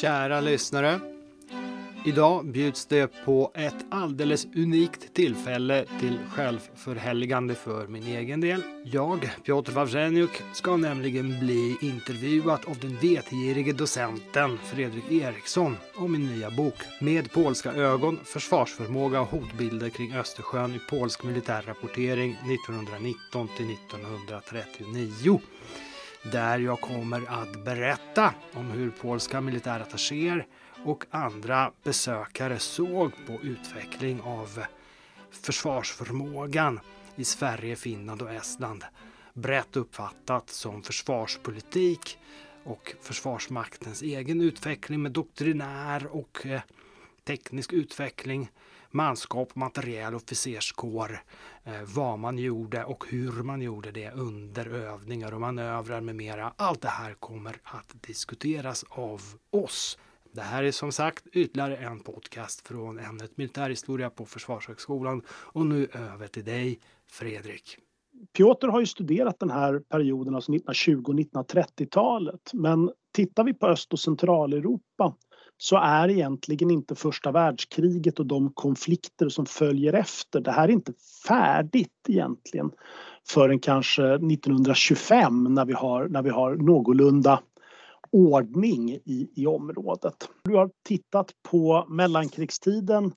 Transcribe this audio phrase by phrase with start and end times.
[0.00, 1.00] Kära lyssnare.
[2.04, 8.62] Idag bjuds det på ett alldeles unikt tillfälle till självförhelgande för min egen del.
[8.84, 16.26] Jag, Piotr Wawrzeniuk, ska nämligen bli intervjuad av den vetgirige docenten Fredrik Eriksson om min
[16.26, 23.70] nya bok Med polska ögon, försvarsförmåga och hotbilder kring Östersjön i polsk militärrapportering 1919 till
[23.70, 25.40] 1939
[26.22, 30.46] där jag kommer att berätta om hur polska militärattachéer
[30.84, 34.64] och andra besökare såg på utveckling av
[35.30, 36.80] försvarsförmågan
[37.16, 38.84] i Sverige, Finland och Estland.
[39.34, 42.18] Brett uppfattat som försvarspolitik
[42.64, 46.60] och Försvarsmaktens egen utveckling med doktrinär och eh,
[47.24, 48.50] teknisk utveckling,
[48.90, 51.22] manskap, materiell, officerskår,
[51.64, 56.52] eh, vad man gjorde och hur man gjorde det under övningar och manövrar med mera.
[56.56, 59.98] Allt det här kommer att diskuteras av oss.
[60.32, 65.22] Det här är som sagt ytterligare en podcast från ämnet militärhistoria på Försvarshögskolan.
[65.28, 67.78] Och nu över till dig Fredrik.
[68.36, 72.50] Piotr har ju studerat den här perioden, alltså 1920 och 1930-talet.
[72.52, 75.14] Men tittar vi på Öst och Centraleuropa
[75.58, 80.72] så är egentligen inte första världskriget och de konflikter som följer efter, det här är
[80.72, 80.92] inte
[81.28, 82.70] färdigt egentligen
[83.28, 87.40] förrän kanske 1925 när vi har, när vi har någorlunda
[88.12, 90.28] ordning i, i området.
[90.44, 93.12] Du har tittat på mellankrigstiden,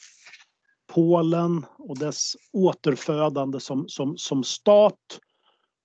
[0.94, 5.20] Polen och dess återfödande som, som, som stat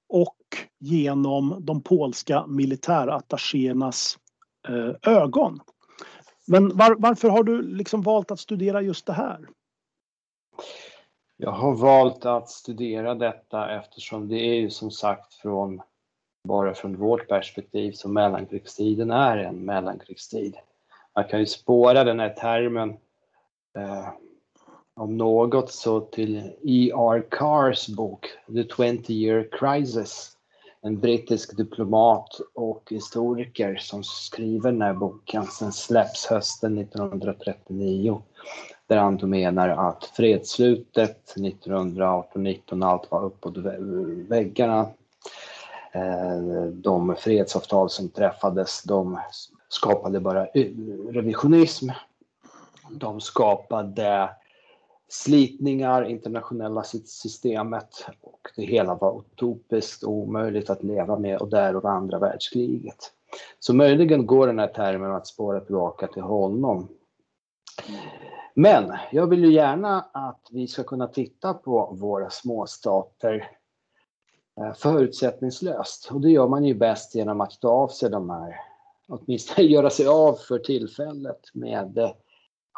[0.09, 0.37] och
[0.81, 4.19] genom de polska militärattachéernas
[4.69, 5.61] eh, ögon.
[6.47, 9.49] Men var, varför har du liksom valt att studera just det här?
[11.37, 15.83] Jag har valt att studera detta eftersom det är ju som sagt från
[16.45, 20.57] bara från vårt perspektiv som mellankrigstiden är en mellankrigstid.
[21.15, 22.97] Man kan ju spåra den här termen
[23.79, 24.09] eh,
[24.95, 27.27] om något så till E.R.
[27.31, 30.36] Carrs bok The 20 year crisis.
[30.87, 35.47] En brittisk diplomat och historiker som skriver den här boken.
[35.61, 38.23] Den släpps hösten 1939
[38.87, 43.57] där han då menar att fredsslutet 1918-19 allt var uppåt
[44.29, 44.81] väggarna
[45.93, 49.19] eh, de fredsavtal som träffades, de
[49.69, 50.45] skapade bara
[51.11, 51.89] revisionism.
[52.91, 54.31] De skapade
[55.09, 61.77] slitningar, internationella systemet och det hela var utopiskt och omöjligt att leva med och där
[61.77, 63.12] och andra världskriget.
[63.59, 66.89] Så möjligen går den här termen att spåra tillbaka till honom.
[68.55, 73.50] Men jag vill ju gärna att vi ska kunna titta på våra småstater
[74.61, 76.11] eh, förutsättningslöst.
[76.12, 78.56] Och det gör man ju bäst genom att ta av sig de här,
[79.09, 82.11] åtminstone göra sig av för tillfället med eh,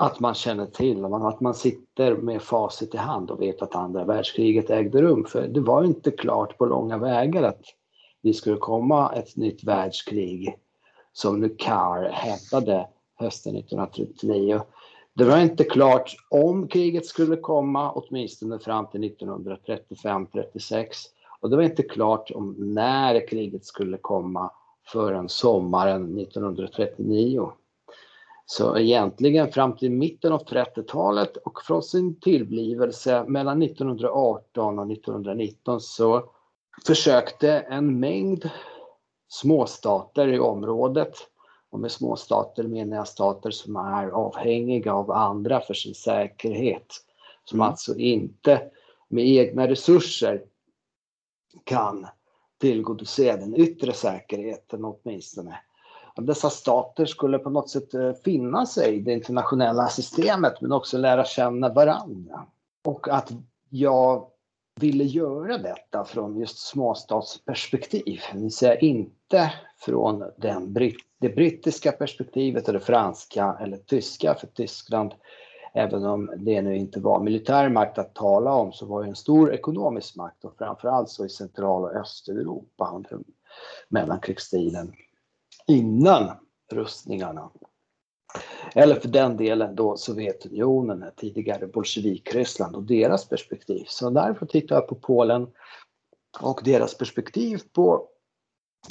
[0.01, 4.05] att man känner till, att man sitter med facit i hand och vet att andra
[4.05, 5.25] världskriget ägde rum.
[5.25, 7.63] För det var inte klart på långa vägar att
[8.23, 10.57] det skulle komma ett nytt världskrig
[11.13, 14.61] som Lucar hävdade hösten 1939.
[15.15, 20.87] Det var inte klart om kriget skulle komma, åtminstone fram till 1935-36.
[21.41, 24.51] Och det var inte klart om när kriget skulle komma
[24.93, 27.53] förrän sommaren 1939.
[28.51, 35.81] Så egentligen fram till mitten av 30-talet och från sin tillblivelse mellan 1918 och 1919
[35.81, 36.31] så
[36.87, 38.51] försökte en mängd
[39.29, 41.15] småstater i området,
[41.71, 46.87] och med småstater menar jag stater som är avhängiga av andra för sin säkerhet,
[47.45, 47.69] som mm.
[47.69, 48.71] alltså inte
[49.09, 50.45] med egna resurser
[51.65, 52.07] kan
[52.61, 55.59] tillgodose den yttre säkerheten åtminstone.
[56.21, 60.99] Dessa stater skulle på något sätt eh, finna sig i det internationella systemet men också
[60.99, 62.47] lära känna varandra.
[62.85, 63.33] Och att
[63.71, 64.27] jag
[64.81, 71.93] ville göra detta från just småstatsperspektiv, det vill säga inte från den britt det brittiska
[71.93, 75.15] perspektivet eller franska eller tyska, för Tyskland
[75.75, 79.17] även om det nu inte var militär makt att tala om så var det en
[79.17, 83.19] stor ekonomisk makt och framförallt så i Central och Östeuropa under
[83.89, 84.93] mellankrigstiden
[85.69, 86.31] innan
[86.73, 87.51] rustningarna.
[88.75, 93.85] Eller för den delen då Sovjetunionen, tidigare Bolsjevik-Ryssland och deras perspektiv.
[93.89, 95.47] Så därför tittar jag på Polen
[96.41, 98.09] och deras perspektiv på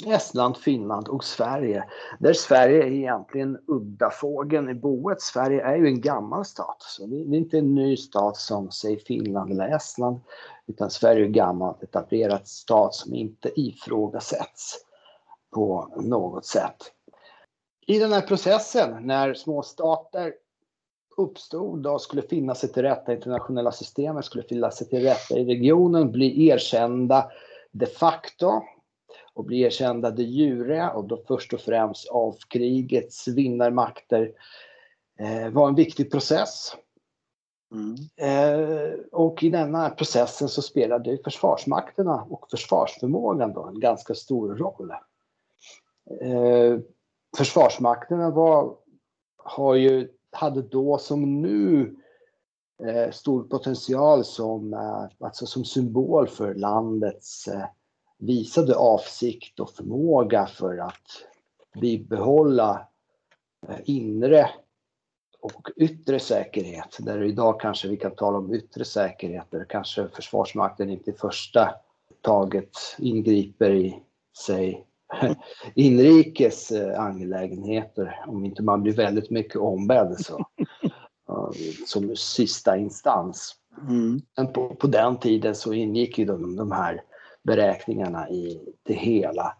[0.06, 1.84] Estland, Finland och Sverige.
[2.18, 5.20] Där Sverige är egentligen udda fågeln i boet.
[5.20, 6.76] Sverige är ju en gammal stat.
[6.78, 10.20] Så det är inte en ny stat som säg Finland eller Estland.
[10.66, 14.87] Utan Sverige är en gammal etablerad stat som inte ifrågasätts
[15.50, 16.92] på något sätt.
[17.86, 20.34] I den här processen när småstater
[21.16, 25.38] uppstod och skulle finna sig till rätta i internationella systemet, skulle finna sig till rätta
[25.38, 27.30] i regionen, bli erkända
[27.72, 28.62] de facto
[29.34, 34.32] och bli erkända de jure och då först och främst av krigets vinnarmakter
[35.18, 36.76] eh, var en viktig process.
[37.72, 37.94] Mm.
[38.16, 44.92] Eh, och i denna processen så spelade försvarsmakterna och försvarsförmågan då en ganska stor roll.
[46.20, 46.78] Eh,
[47.36, 48.76] försvarsmakterna var,
[49.36, 51.96] har ju, hade då som nu
[52.84, 57.64] eh, stor potential som, eh, alltså som symbol för landets eh,
[58.18, 61.24] visade avsikt och förmåga för att
[61.80, 62.88] bibehålla
[63.68, 64.50] eh, inre
[65.40, 66.96] och yttre säkerhet.
[66.98, 71.74] Där idag kanske vi kan tala om yttre säkerhet där kanske Försvarsmakten inte i första
[72.20, 74.02] taget ingriper i
[74.44, 74.87] sig
[75.74, 80.46] inrikes eh, angelägenheter om inte man blir väldigt mycket ombedd så,
[81.86, 83.54] som sista instans.
[83.88, 84.20] Mm.
[84.36, 87.02] Men på, på, den tiden så ingick ju de, de här
[87.42, 89.54] beräkningarna i det hela.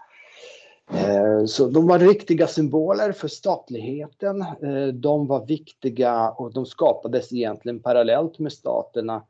[0.90, 4.42] Eh, så de var riktiga symboler för statligheten.
[4.42, 9.22] Eh, de var viktiga och de skapades egentligen parallellt med staterna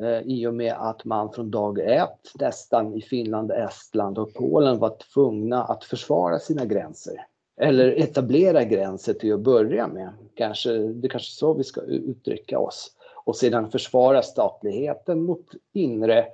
[0.00, 4.78] Eh, i och med att man från dag ett nästan i Finland, Estland och Polen
[4.78, 7.26] var tvungna att försvara sina gränser.
[7.60, 10.12] Eller etablera gränser till att börja med.
[10.34, 12.90] Kanske, det är kanske så vi ska uttrycka oss.
[13.24, 16.26] Och sedan försvara statligheten mot inre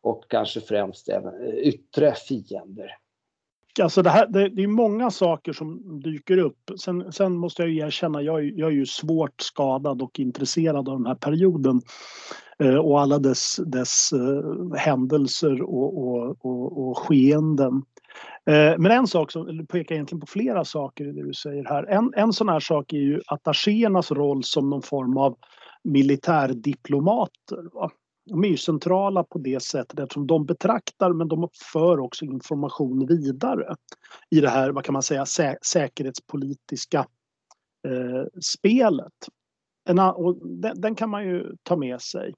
[0.00, 2.96] och kanske främst även eh, yttre fiender
[3.82, 6.70] alltså det, här, det, det, är många saker som dyker upp.
[6.80, 11.06] Sen, sen måste jag erkänna, jag, jag är ju svårt skadad och intresserad av den
[11.06, 11.80] här perioden
[12.62, 17.82] Eh, och alla dess, dess eh, händelser och, och, och, och skeenden.
[18.46, 21.84] Eh, men en sak som pekar egentligen på flera saker i det du säger här.
[21.84, 25.36] En, en sån här sak är ju attachéernas roll som någon form av
[25.84, 27.74] militärdiplomater.
[27.74, 27.90] Va?
[28.28, 33.06] de är ju centrala på det sättet eftersom de betraktar men de för också information
[33.06, 33.74] vidare
[34.30, 36.98] i det här, vad kan man säga, sä säkerhetspolitiska
[37.88, 39.12] eh, spelet.
[39.88, 42.34] En, och den, den, kan man ju ta med sig.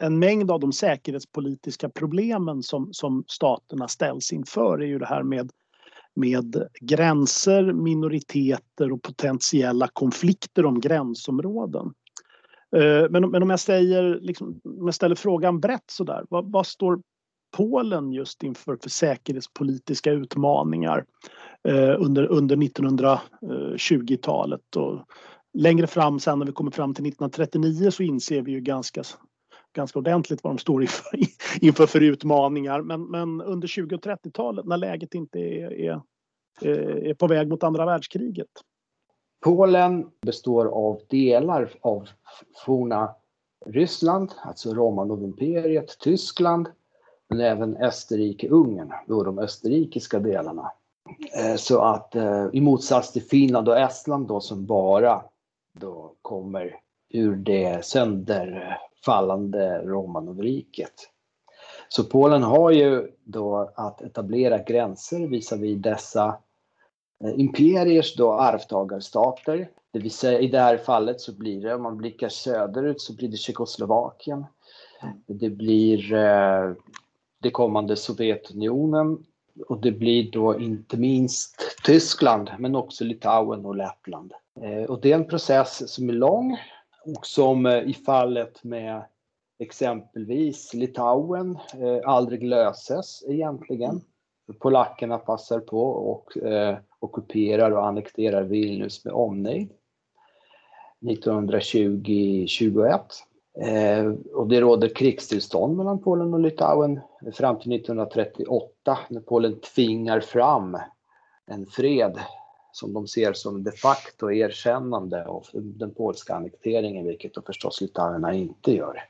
[0.00, 5.22] En mängd av de säkerhetspolitiska problemen som, som staterna ställs inför är ju det här
[5.22, 5.50] med
[6.16, 11.86] med gränser, minoriteter och potentiella konflikter om gränsområden.
[12.76, 16.66] Eh, men, men om jag säger, liksom, om jag ställer frågan brett sådär, vad, vad
[16.66, 17.00] står
[17.56, 21.04] Polen just inför för säkerhetspolitiska utmaningar
[21.68, 24.76] eh, under, under 1920-talet?
[24.76, 25.00] Och
[25.58, 29.02] längre fram sen när vi kommer fram till 1939 så inser vi ju ganska,
[29.76, 31.18] ganska ordentligt vad de står inför,
[31.60, 32.82] inför för utmaningar.
[32.82, 36.00] Men, men under 20 och 30-talet när läget inte är, är,
[36.62, 38.48] eh, är på väg mot andra världskriget.
[39.44, 42.08] Polen består av delar av
[42.66, 43.14] forna
[43.66, 46.68] Ryssland, alltså Romanov-imperiet, Tyskland,
[47.28, 50.72] men även Österrike-Ungern, då de österrikiska delarna.
[51.38, 55.22] Eh, så att eh, i motsats till Finland och Estland då som bara
[55.72, 56.76] då kommer
[57.08, 60.92] ur det sönder fallande Romanovriket.
[61.88, 66.36] Så Polen har ju då att etablera gränser visavi dessa
[67.24, 69.68] eh, imperiers då arvtagarstater.
[69.92, 73.16] Det vill säga i det här fallet så blir det, om man blickar söderut så
[73.16, 74.44] blir det Tjeckoslovakien.
[75.26, 76.72] Det blir eh,
[77.42, 79.24] det kommande Sovjetunionen
[79.68, 84.32] och det blir då inte minst Tyskland men också Litauen och Lettland.
[84.62, 86.58] Eh, och det är en process som är lång
[87.06, 89.02] och som i fallet med
[89.58, 91.58] exempelvis Litauen
[92.04, 94.00] aldrig löses egentligen.
[94.58, 99.70] Polackerna passar på och eh, ockuperar och annekterar Vilnius med omnejd
[101.00, 103.00] 1920-21.
[103.60, 107.00] Eh, och det råder krigstillstånd mellan Polen och Litauen
[107.32, 110.78] fram till 1938 när Polen tvingar fram
[111.46, 112.18] en fred
[112.76, 118.34] som de ser som de facto erkännande av den polska annekteringen, vilket då förstås litauerna
[118.34, 119.04] inte gör.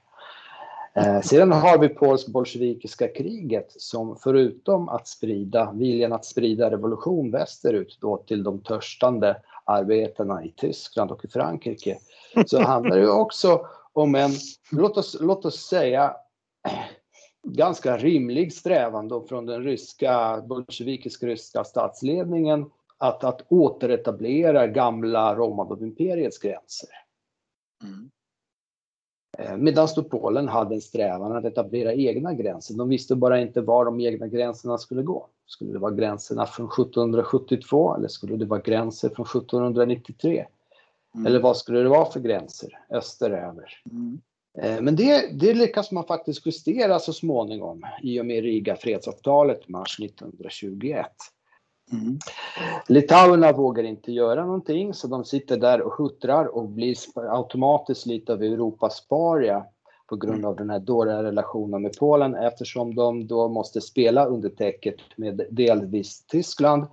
[0.94, 7.98] Eh, sedan har vi polsk-bolsjevikiska kriget som förutom att sprida viljan att sprida revolution västerut
[8.00, 11.98] då till de törstande arbetarna i Tyskland och i Frankrike
[12.46, 14.30] så handlar det också om en,
[14.72, 16.16] låt oss, låt oss säga,
[17.42, 22.66] ganska rimlig strävan då från den ryska, bolsjevikisk-ryska statsledningen
[22.98, 26.88] att, att återetablera gamla Romanov-imperiets gränser.
[27.82, 28.10] Mm.
[29.38, 32.74] Eh, Medan då Polen hade en strävan att etablera egna gränser.
[32.74, 35.28] De visste bara inte var de egna gränserna skulle gå.
[35.46, 40.46] Skulle det vara gränserna från 1772 eller skulle det vara gränser från 1793?
[41.14, 41.26] Mm.
[41.26, 43.82] Eller vad skulle det vara för gränser österöver?
[43.90, 44.20] Mm.
[44.58, 50.00] Eh, men det, det lyckas man faktiskt justera så småningom i och med Riga-fredsavtalet mars
[50.00, 51.06] 1921.
[51.92, 52.18] Mm.
[52.88, 58.32] Litauerna vågar inte göra någonting så de sitter där och huttrar och blir automatiskt lite
[58.32, 59.64] av Europas paria
[60.08, 60.50] på grund mm.
[60.50, 65.46] av den här dåliga relationen med Polen eftersom de då måste spela under täcket med
[65.50, 66.86] delvis Tyskland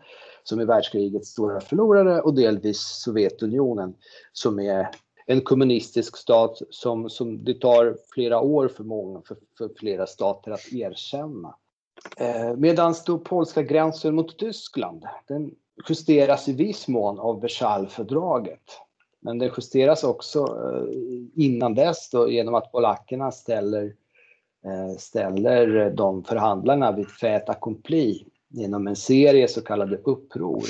[0.43, 3.95] som är världskrigets stora förlorare och delvis Sovjetunionen
[4.33, 4.87] som är
[5.25, 10.51] en kommunistisk stat som, som det tar flera år för många, för, för flera stater
[10.51, 11.55] att erkänna.
[12.17, 15.51] Eh, Medan då polska gränsen mot Tyskland, den
[15.89, 18.63] justeras i viss mån av Versaillesfördraget.
[19.19, 20.95] Men den justeras också eh,
[21.35, 23.93] innan dess då, genom att polackerna ställer,
[24.65, 30.63] eh, ställer de förhandlarna vid fait accompli genom en serie så kallade uppror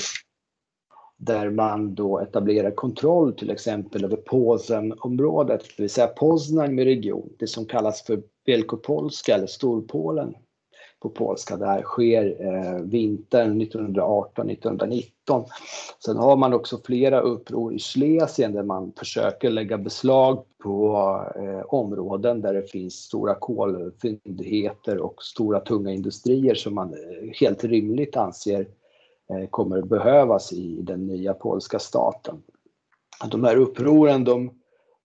[1.17, 7.29] där man då etablerar kontroll till exempel över Posenområdet, det vill säga Poznan med region,
[7.39, 10.35] det som kallas för Wielkopolska eller Storpolen
[11.03, 11.57] på polska.
[11.57, 15.03] Det här sker eh, vintern 1918-1919.
[16.05, 20.95] Sen har man också flera uppror i Schlesien där man försöker lägga beslag på
[21.35, 27.63] eh, områden där det finns stora kolfyndigheter och stora tunga industrier som man eh, helt
[27.63, 28.67] rimligt anser
[29.29, 32.43] eh, kommer behövas i den nya polska staten.
[33.31, 34.51] De här upproren, de,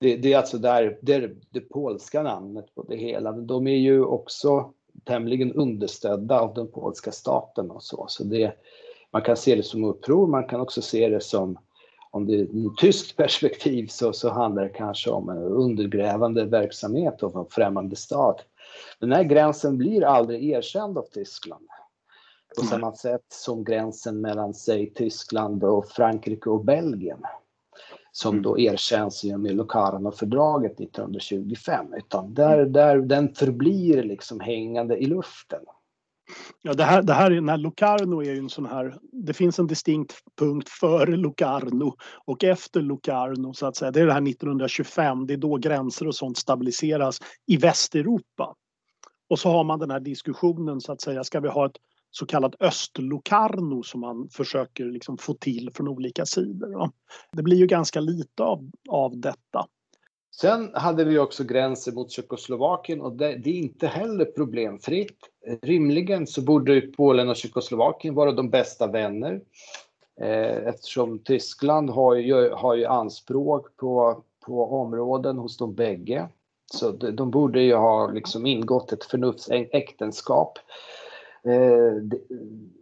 [0.00, 4.04] det, det, är alltså där, det, det polska namnet på det hela, de är ju
[4.04, 4.72] också
[5.04, 8.06] tämligen understödda av den polska staten och så.
[8.08, 8.52] Så det,
[9.12, 11.58] man kan se det som uppror, man kan också se det som,
[12.10, 17.22] om det är ett tyskt perspektiv så, så handlar det kanske om en undergrävande verksamhet
[17.22, 18.40] av en främmande stat.
[19.00, 21.68] Den här gränsen blir aldrig erkänd av Tyskland.
[22.58, 27.18] På samma sätt som gränsen mellan, säg Tyskland och Frankrike och Belgien
[28.18, 28.42] som mm.
[28.42, 35.60] då erkänns med Locarno-fördraget 1925, utan där, där den förblir liksom hängande i luften.
[36.62, 39.58] Ja, det här, det här, den här Locarno är ju en sån här, det finns
[39.58, 43.90] en distinkt punkt före Locarno och efter Locarno så att säga.
[43.90, 48.54] Det är det här 1925, det är då gränser och sånt stabiliseras i Västeuropa.
[49.30, 51.76] Och så har man den här diskussionen så att säga, ska vi ha ett
[52.10, 56.90] så kallat östlokarno som man försöker liksom få till från olika sidor.
[57.32, 59.66] Det blir ju ganska lite av, av detta.
[60.40, 65.18] Sen hade vi också gränser mot Tjeckoslovakien och det, det, är inte heller problemfritt.
[65.62, 69.40] Rimligen så borde Polen och Tjeckoslovakien vara de bästa vänner
[70.20, 76.28] eh, eftersom Tyskland har ju, har ju anspråk på, på områden hos de bägge.
[76.72, 80.58] Så de, de borde ju ha liksom ingått ett förnuftsäktenskap.
[81.48, 82.18] Eh, det,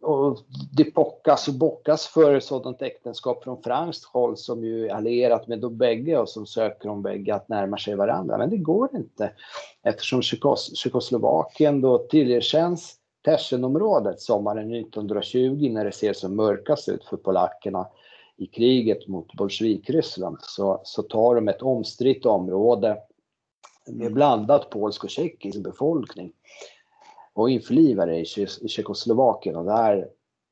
[0.02, 0.38] och
[0.76, 5.49] det pockas och bockas för ett sådant äktenskap från franskt håll som ju är allierat
[5.49, 8.38] med de bägge och som söker de bägge att närma sig varandra.
[8.38, 9.32] Men det går inte
[9.82, 17.87] eftersom Tjeckoslovakien då tillerkänns Tersenområdet sommaren 1920 när det ser som mörkast ut för polackerna
[18.37, 22.99] i kriget mot Bolsjevik-Ryssland så, så tar de ett omstritt område
[23.87, 26.32] med blandat polsk och tjeckisk befolkning
[27.36, 28.24] och införliva det i
[28.68, 30.08] Tjeckoslovakien och där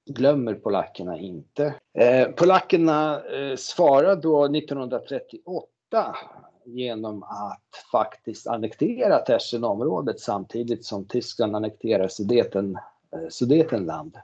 [0.06, 1.74] glömmer polackerna inte.
[1.98, 6.16] Eh, polackerna eh, svarar då 1938
[6.64, 12.76] genom att faktiskt annektera Tersenområdet samtidigt som Tyskland annekterar Sudeten,
[13.12, 14.16] eh, Sudetenland.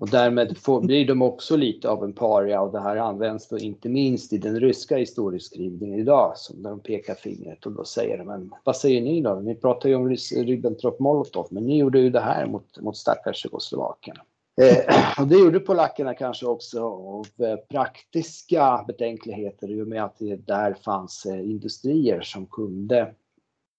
[0.00, 3.58] Och därmed får, blir de också lite av en paria och det här används då
[3.58, 8.24] inte minst i den ryska historieskrivningen idag som de pekar fingret och då säger de,
[8.24, 9.34] men vad säger ni då?
[9.34, 14.16] Ni pratar ju om Ribbentrop-Molotov, men ni gjorde ju det här mot, mot stackars Tjeckoslovakien.
[14.60, 20.18] Eh, och det gjorde polackerna kanske också av eh, praktiska betänkligheter i och med att
[20.18, 23.14] det där fanns eh, industrier som kunde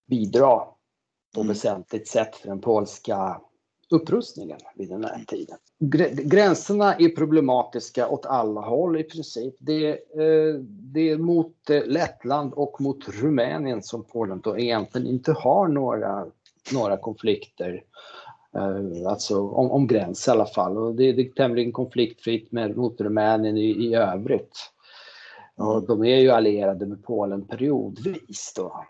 [0.08, 0.60] bidra
[1.34, 1.48] på mm.
[1.48, 3.40] väsentligt sätt för den polska
[3.92, 5.56] upprustningen vid den här tiden.
[6.24, 9.54] Gränserna är problematiska åt alla håll i princip.
[9.58, 9.98] Det, är,
[10.64, 16.26] det är mot eh, Lettland och mot Rumänien som Polen då egentligen inte har några,
[16.72, 17.82] några konflikter.
[18.54, 20.78] Eh, alltså om, om gräns i alla fall.
[20.78, 24.58] Och det, det är tämligen konfliktfritt med, mot Rumänien i, i övrigt.
[25.56, 28.84] Och de är ju allierade med Polen periodvis då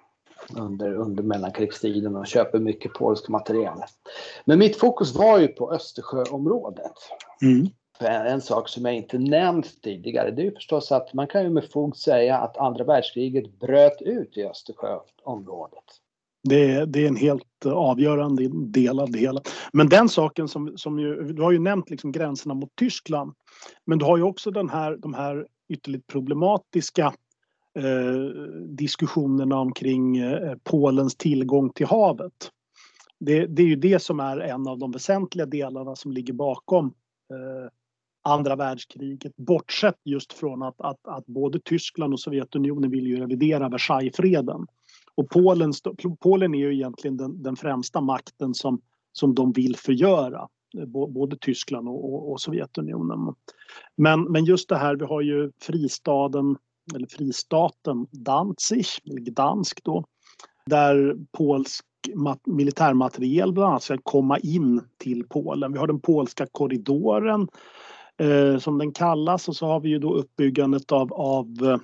[0.57, 3.79] under, under mellankrigstiden och köper mycket polsk material.
[4.45, 6.93] Men mitt fokus var ju på Östersjöområdet.
[7.43, 7.69] Mm.
[8.27, 10.31] en sak som jag inte nämnt tidigare.
[10.31, 14.37] Det är förstås att man kan ju med fog säga att andra världskriget bröt ut
[14.37, 15.85] i Östersjöområdet.
[16.49, 19.41] Det är, det är en helt avgörande del av det hela.
[19.73, 23.35] Men den saken som, som ju, du har ju nämnt liksom gränserna mot Tyskland.
[23.85, 27.13] Men du har ju också den här, de här ytterligt problematiska
[27.75, 28.35] Eh,
[28.67, 32.50] diskussionerna omkring eh, Polens tillgång till havet.
[33.21, 36.87] Det, det, är ju det som är en av de väsentliga delarna som ligger bakom
[37.31, 37.71] eh,
[38.23, 39.37] andra världskriget.
[39.37, 44.67] Bortsett just från att, att, att både Tyskland och Sovjetunionen vill ju revidera Versaillesfreden.
[45.14, 45.73] Och Polen,
[46.21, 48.81] Polen är ju egentligen den, den främsta makten som,
[49.12, 50.49] som de vill förgöra.
[50.79, 53.35] Eh, både Tyskland och, och, och, Sovjetunionen.
[53.97, 56.57] Men, men just det här, vi har ju fristaden,
[56.95, 60.05] eller fristaten Danzig, eller Gdansk då,
[60.67, 61.85] där polsk
[62.47, 65.73] militärmateriel bland annat ska komma in till Polen.
[65.73, 67.49] Vi har den polska korridoren
[68.19, 71.79] eh, som den kallas och så har vi ju då uppbyggandet av, av eh,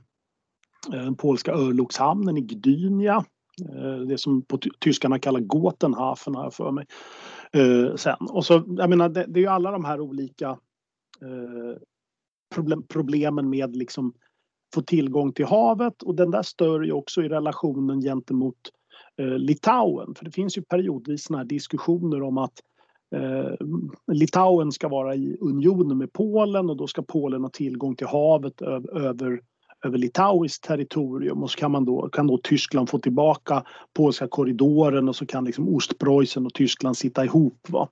[1.04, 3.24] den polska örlogshamnen i Gdynia.
[3.74, 6.86] Eh, det som på tyskarna kallar Gotenhafen har jag för mig.
[7.52, 8.16] Eh, sen.
[8.20, 10.48] Och så, jag menar, det, det är ju alla de här olika
[11.22, 11.78] eh,
[12.54, 14.12] problem, problemen med liksom
[14.74, 18.56] få tillgång till havet och den där stör ju också i relationen gentemot
[19.18, 20.14] eh, Litauen.
[20.14, 22.62] För det finns ju periodvis såna här diskussioner om att
[23.14, 23.66] eh,
[24.12, 28.62] Litauen ska vara i union med Polen och då ska Polen ha tillgång till havet
[28.62, 29.40] över
[29.84, 35.08] över litauiskt territorium och så kan, man då, kan då Tyskland få tillbaka polska korridoren
[35.08, 37.66] och så kan liksom Ostpreussen och Tyskland sitta ihop.
[37.68, 37.88] Va?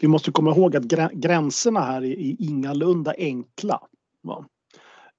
[0.00, 3.80] Vi måste komma ihåg att gränserna här är, är ingalunda enkla.
[4.22, 4.44] Va?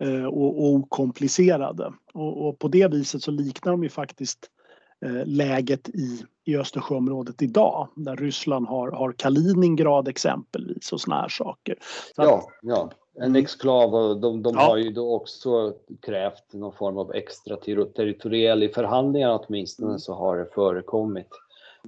[0.01, 1.93] Eh, och, och okomplicerade.
[2.13, 4.49] Och, och, på det viset så liknar de ju faktiskt
[5.05, 11.29] eh, läget i, i Östersjöområdet idag där Ryssland har, har Kaliningrad exempelvis och såna här
[11.29, 11.75] saker.
[12.15, 13.43] Så ja, ja en mm.
[13.43, 14.61] exklav de, de ja.
[14.61, 17.57] har ju då också krävt någon form av extra
[17.95, 19.99] territoriell i förhandlingarna åtminstone mm.
[19.99, 21.29] så har det förekommit.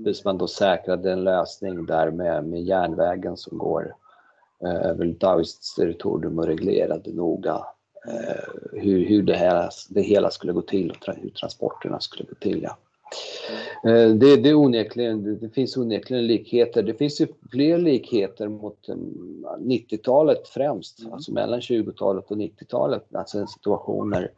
[0.04, 3.96] Tills man då säkrade en lösning där med, med järnvägen som går
[4.66, 7.66] eh, över Litauiskt territorium och reglerade noga
[8.08, 12.36] eh, hur, hur det, här, det hela skulle gå till och hur transporterna skulle gå
[12.36, 12.64] till.
[12.64, 12.78] Ja.
[13.90, 16.84] Eh, det, det, onekligen, det finns onekligen likheter.
[16.84, 18.88] Det finns ju fler likheter mot
[19.60, 21.14] 90-talet mm, främst, mm.
[21.14, 23.16] alltså mellan 20-talet och 90-talet.
[23.16, 24.32] Alltså en situation när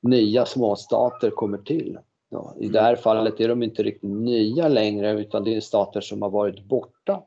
[0.00, 1.98] nya småstater kommer till.
[2.30, 6.00] Ja, I det här fallet är de inte riktigt nya längre utan det är stater
[6.00, 7.22] som har varit borta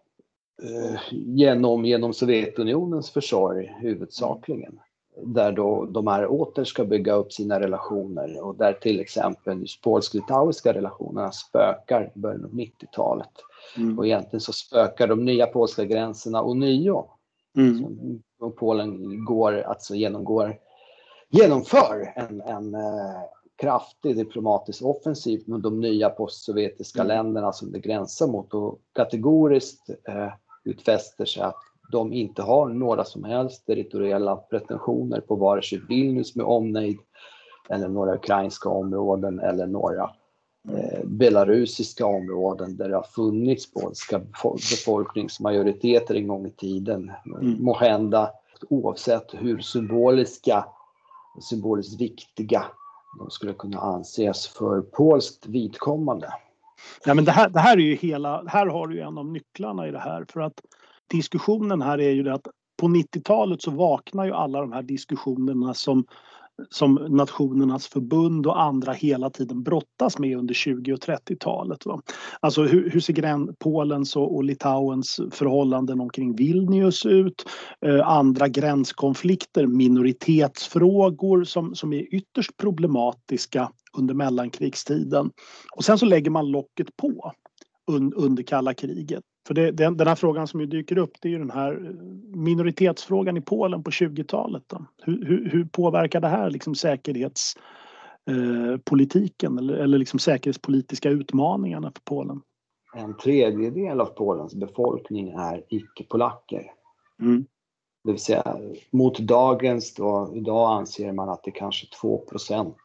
[0.63, 4.79] eh, genom, genom Sovjetunionens försorg huvudsakligen
[5.17, 10.73] där då de här åter ska bygga upp sina relationer och där till exempel polsk-litauiska
[10.73, 13.31] relationerna spökar i början av 90-talet.
[13.77, 13.99] Mm.
[13.99, 17.05] Och egentligen så spökar de nya polska gränserna och nio.
[17.57, 17.85] Mm.
[18.39, 20.57] Och Polen går, alltså genomgår,
[21.29, 23.21] genomför en, en eh,
[23.55, 27.07] kraftig diplomatisk offensiv mot de nya postsovjetiska mm.
[27.07, 33.03] länderna som det gränsar mot och kategoriskt eh, utfäster sig att de inte har några
[33.03, 36.97] som helst territoriella pretensioner på vare sig Vilnius med omnejd
[37.69, 40.03] eller några ukrainska områden eller några
[40.69, 47.11] eh, belarusiska områden där det har funnits polska befolkningsmajoriteter en gång i tiden.
[47.25, 47.63] Mm.
[47.63, 48.31] Måhända
[48.69, 50.65] oavsett hur symboliska,
[51.41, 52.65] symboliskt viktiga
[53.19, 56.33] de skulle kunna anses för polskt vidkommande.
[57.05, 59.25] Ja, men det, här, det här är ju hela, här har du ju en av
[59.25, 60.61] nycklarna i det här för att
[61.11, 62.47] diskussionen här är ju det att
[62.81, 66.05] på 90-talet så vaknar ju alla de här diskussionerna som,
[66.69, 71.79] som Nationernas förbund och andra hela tiden brottas med under 20 och 30-talet.
[72.39, 77.43] Alltså hur, hur ser gräns, Polens och, och Litauens förhållanden omkring Vilnius ut?
[77.85, 85.31] Eh, andra gränskonflikter, minoritetsfrågor som, som är ytterst problematiska under mellankrigstiden.
[85.75, 87.31] Och sen så lägger man locket på
[88.15, 89.23] under kalla kriget.
[89.47, 91.79] För det, den, den här frågan som dyker upp det är ju den här eh,
[92.37, 94.63] minoritetsfrågan i Polen på 20-talet.
[95.03, 102.01] Hur, hur, hur, påverkar det här liksom säkerhetspolitiken eh, eller, eller liksom säkerhetspolitiska utmaningarna för
[102.03, 102.41] Polen?
[102.95, 106.71] En tredjedel av Polens befolkning är icke-polacker.
[107.21, 107.45] Mm.
[108.03, 108.57] Det vill säga
[108.91, 112.77] mot dagens då, idag anser man att det är kanske 2 procent.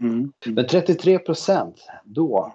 [0.00, 0.32] Mm.
[0.46, 2.52] Men 33 procent då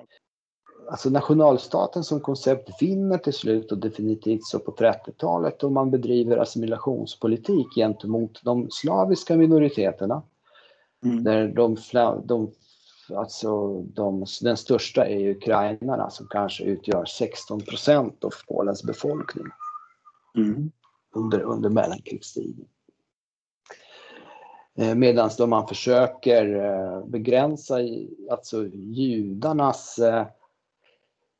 [0.93, 6.37] alltså nationalstaten som koncept vinner till slut och definitivt så på 30-talet och man bedriver
[6.37, 10.21] assimilationspolitik gentemot de slaviska minoriteterna.
[11.05, 11.23] Mm.
[11.23, 11.77] Där de,
[12.25, 12.51] de,
[13.15, 19.45] alltså de, den största är ukrainarna som kanske utgör 16 procent av Polens befolkning.
[20.37, 20.71] Mm.
[21.15, 22.65] under, under mellankrigstiden.
[24.77, 27.75] Eh, Medan man försöker eh, begränsa
[28.31, 30.25] alltså judarnas eh,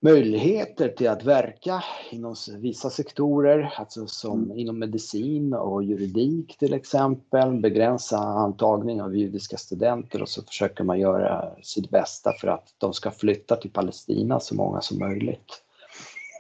[0.04, 4.58] möjligheter till att verka inom vissa sektorer, alltså som mm.
[4.58, 11.00] inom medicin och juridik till exempel, begränsa antagning av judiska studenter och så försöker man
[11.00, 15.64] göra sitt bästa för att de ska flytta till Palestina så många som möjligt.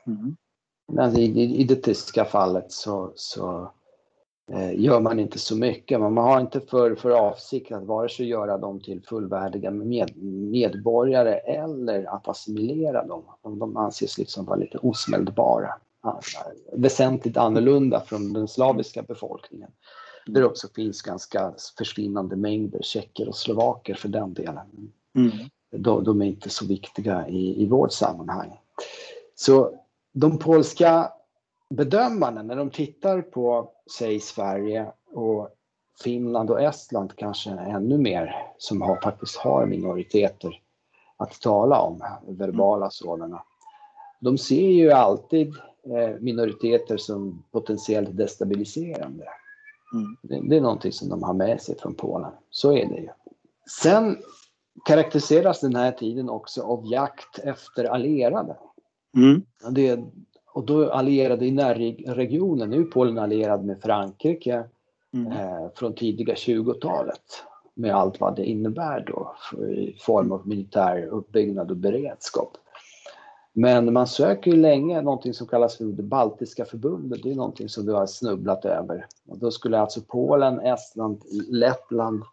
[0.07, 0.35] Mm.
[0.91, 3.71] Men i, i, det tyska fallet så, så
[4.73, 5.99] gör man inte så mycket.
[5.99, 10.17] Men man har inte för, för avsikt att vare sig göra dem till fullvärdiga med,
[10.51, 13.23] medborgare eller att assimilera dem.
[13.41, 15.69] De anses liksom vara lite osmäldbara.
[16.73, 19.71] Väsentligt annorlunda från den slaviska befolkningen.
[20.25, 24.91] Där det också finns ganska försvinnande mängder tjecker och slovaker för den delen.
[25.15, 25.31] Mm.
[25.71, 28.59] De, de, är inte så viktiga i, i vårt sammanhang.
[29.35, 29.79] Så
[30.13, 31.11] de polska
[31.69, 35.49] bedömarna, när de tittar på, säg Sverige och
[36.03, 40.61] Finland och Estland kanske ännu mer, som har, faktiskt har minoriteter
[41.17, 43.43] att tala om, verbala sådana.
[44.19, 45.47] De ser ju alltid
[45.85, 49.25] eh, minoriteter som potentiellt destabiliserande.
[49.93, 50.17] Mm.
[50.21, 52.31] Det, det, är någonting som de har med sig från Polen.
[52.49, 53.09] Så är det ju.
[53.81, 54.17] Sen
[54.85, 58.57] karaktäriseras den här tiden också av jakt efter allierade.
[59.17, 59.41] Mm.
[59.71, 59.99] Det,
[60.53, 64.63] och då allierade i närregionen, nu är Polen allierad med Frankrike
[65.13, 65.31] mm.
[65.31, 69.35] eh, från tidiga 20-talet med allt vad det innebär då
[69.65, 72.57] i form av militär uppbyggnad och beredskap.
[73.53, 77.23] Men man söker ju länge någonting som kallas för det baltiska förbundet.
[77.23, 79.05] Det är någonting som du har snubblat över.
[79.27, 82.23] Och då skulle alltså Polen, Estland, Lettland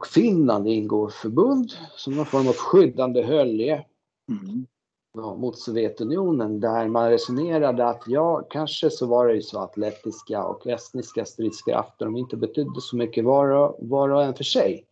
[0.00, 3.84] och Finland ingå förbund som någon form av skyddande hölje.
[4.28, 4.66] Mm
[5.14, 10.44] mot Sovjetunionen där man resonerade att ja, kanske så var det ju så att lettiska
[10.44, 14.86] och estniska stridskrafter, de inte betydde så mycket var och, var och en för sig.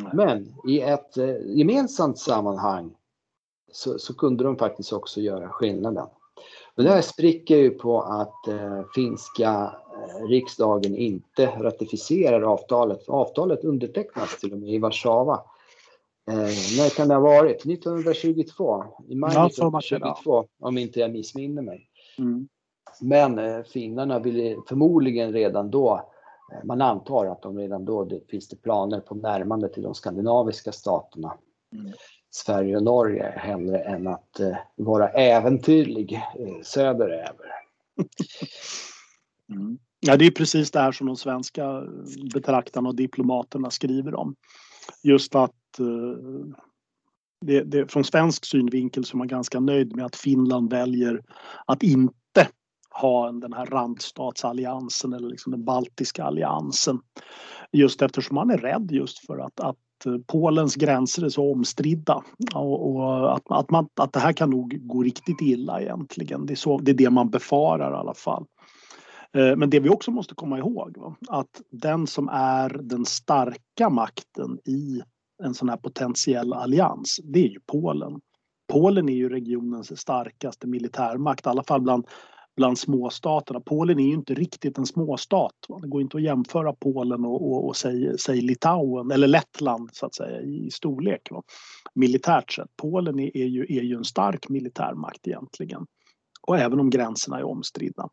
[0.00, 0.16] Mm.
[0.16, 2.94] Men i ett eh, gemensamt sammanhang
[3.72, 6.06] så, så, kunde de faktiskt också göra skillnaden.
[6.74, 13.08] Och det här spricker ju på att eh, finska eh, riksdagen inte ratificerar avtalet.
[13.08, 15.42] Avtalet undertecknas till och med i Warszawa
[16.30, 16.34] Eh,
[16.78, 17.66] när kan det ha varit?
[17.66, 18.84] 1922?
[19.08, 21.88] I maj ja, 1922 om inte jag missminner mig.
[22.18, 22.48] Mm.
[23.00, 26.10] Men eh, finnarna ville förmodligen redan då,
[26.52, 29.94] eh, man antar att de redan då det finns det planer på närmande till de
[29.94, 31.34] skandinaviska staterna.
[31.72, 31.92] Mm.
[32.30, 37.46] Sverige och Norge hellre än att eh, vara äventyrlig eh, söderöver.
[39.50, 39.78] Mm.
[40.00, 41.82] Ja, det är precis det här som de svenska
[42.34, 44.34] betraktarna och diplomaterna skriver om.
[45.02, 46.56] Just att Eh,
[47.40, 51.22] det, det, från svensk synvinkel så är man ganska nöjd med att Finland väljer
[51.66, 52.48] att inte
[52.90, 57.00] ha den här randstatsalliansen eller liksom den baltiska alliansen.
[57.72, 62.22] Just eftersom man är rädd just för att, att eh, Polens gränser är så omstridda
[62.54, 66.46] och, och att, att, man, att det här kan nog gå riktigt illa egentligen.
[66.46, 68.46] Det är, så, det, är det man befarar i alla fall.
[69.36, 74.58] Eh, men det vi också måste komma ihåg att den som är den starka makten
[74.64, 75.02] i
[75.44, 78.20] en sån här potentiell allians, det är ju Polen.
[78.72, 82.06] Polen är ju regionens starkaste militärmakt, i alla fall bland,
[82.56, 83.60] bland småstaterna.
[83.60, 85.54] Polen är ju inte riktigt en småstat.
[85.68, 85.78] Va?
[85.78, 90.06] Det går inte att jämföra Polen och, och, och säg, säg Litauen eller Lettland så
[90.06, 91.28] att säga i storlek.
[91.30, 91.42] Va?
[91.94, 92.76] Militärt sett.
[92.76, 95.86] Polen är, är, ju, är ju en stark militärmakt egentligen.
[96.46, 98.08] Och även om gränserna är omstridda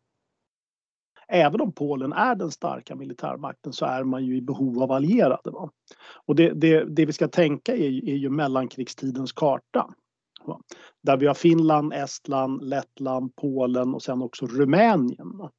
[1.30, 5.50] även om Polen är den starka militärmakten så är man ju i behov av allierade.
[5.50, 5.70] Va?
[6.26, 9.90] Och det, det, det vi ska tänka är, är ju mellankrigstidens karta.
[10.44, 10.60] Va?
[11.02, 15.38] Där vi har Finland, Estland, Lettland, Polen och sen också Rumänien.
[15.38, 15.50] Va?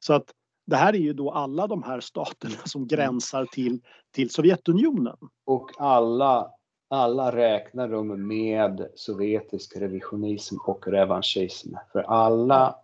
[0.00, 0.24] Så att
[0.66, 3.80] det här är ju då alla de här staterna som gränsar till,
[4.10, 5.16] till Sovjetunionen.
[5.44, 6.50] Och alla,
[6.88, 11.74] alla räknar de med sovjetisk revisionism och revanschism.
[11.92, 12.76] För alla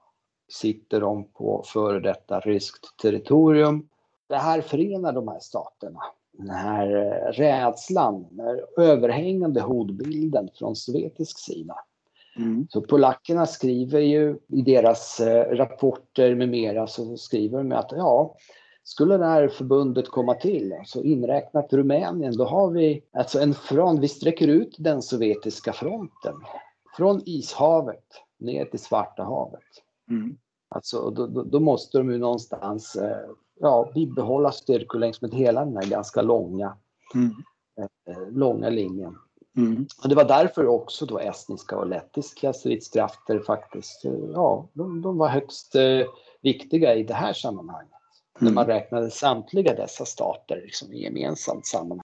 [0.49, 3.89] sitter de på före detta ryskt territorium.
[4.29, 6.01] Det här förenar de här staterna.
[6.33, 11.75] Den här eh, rädslan, den här överhängande hotbilden från sovjetisk sida.
[12.37, 12.67] Mm.
[12.71, 18.35] Så polackerna skriver ju i deras eh, rapporter med mera så skriver de att ja,
[18.85, 24.01] skulle det här förbundet komma till, så inräknat Rumänien, då har vi alltså en front,
[24.01, 26.35] vi sträcker ut den sovjetiska fronten
[26.97, 28.05] från Ishavet
[28.39, 29.63] ner till Svarta havet.
[30.11, 30.37] Mm.
[30.68, 35.64] Alltså, då, då, då, måste de ju någonstans eh, ja, bibehålla styrkor längs med hela
[35.64, 36.77] den här ganska långa,
[37.14, 37.31] mm.
[38.09, 39.16] eh, långa linjen.
[39.57, 39.87] Mm.
[40.03, 45.18] Och det var därför också då estniska och lettiska stridskrafter faktiskt, eh, ja, de, de
[45.18, 46.07] var högst eh,
[46.42, 47.92] viktiga i det här sammanhanget.
[48.40, 48.55] Mm.
[48.55, 52.03] När man räknade samtliga dessa stater liksom, i gemensamt sammanhang.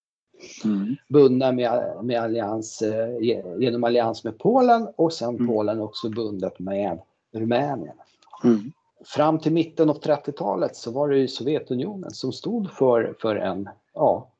[0.64, 0.96] Mm.
[1.08, 3.18] Bundna med, med allians, eh,
[3.58, 5.46] genom allians med Polen och sen mm.
[5.46, 7.00] Polen också bundet med
[7.34, 7.96] Rumänien.
[8.44, 8.72] Mm.
[9.04, 13.68] Fram till mitten av 30-talet så var det ju Sovjetunionen som stod för, för en
[13.94, 14.30] ja,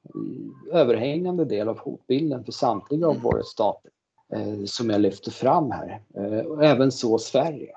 [0.73, 3.91] överhängande del av hotbilden för samtliga av våra stater
[4.33, 6.01] eh, som jag lyfter fram här.
[6.17, 7.73] Eh, även så Sverige.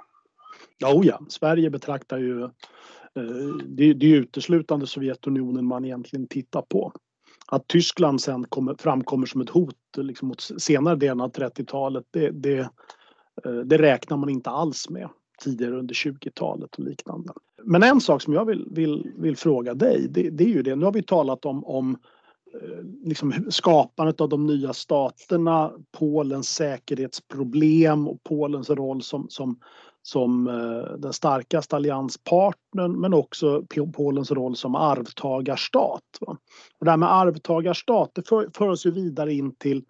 [0.85, 2.49] Oh ja, Sverige betraktar ju eh,
[3.65, 6.91] det, det är uteslutande Sovjetunionen man egentligen tittar på.
[7.47, 12.29] Att Tyskland sen kommer, framkommer som ett hot liksom mot senare delen av 30-talet det,
[12.29, 12.69] det,
[13.45, 15.09] Eh, det räknar man inte alls med
[15.43, 17.33] tidigare under 20-talet och liknande.
[17.63, 20.75] Men en sak som jag vill, vill, vill fråga dig, det, det, är ju det,
[20.75, 21.97] nu har vi talat om, om
[22.53, 29.59] eh, liksom skapandet av de nya staterna, Polens säkerhetsproblem och Polens roll som, som,
[30.01, 36.17] som eh, den starkaste allianspartnern men också Polens roll som arvtagarstat.
[36.79, 39.83] Och det här med arvtagarstat det för, för oss ju vidare in till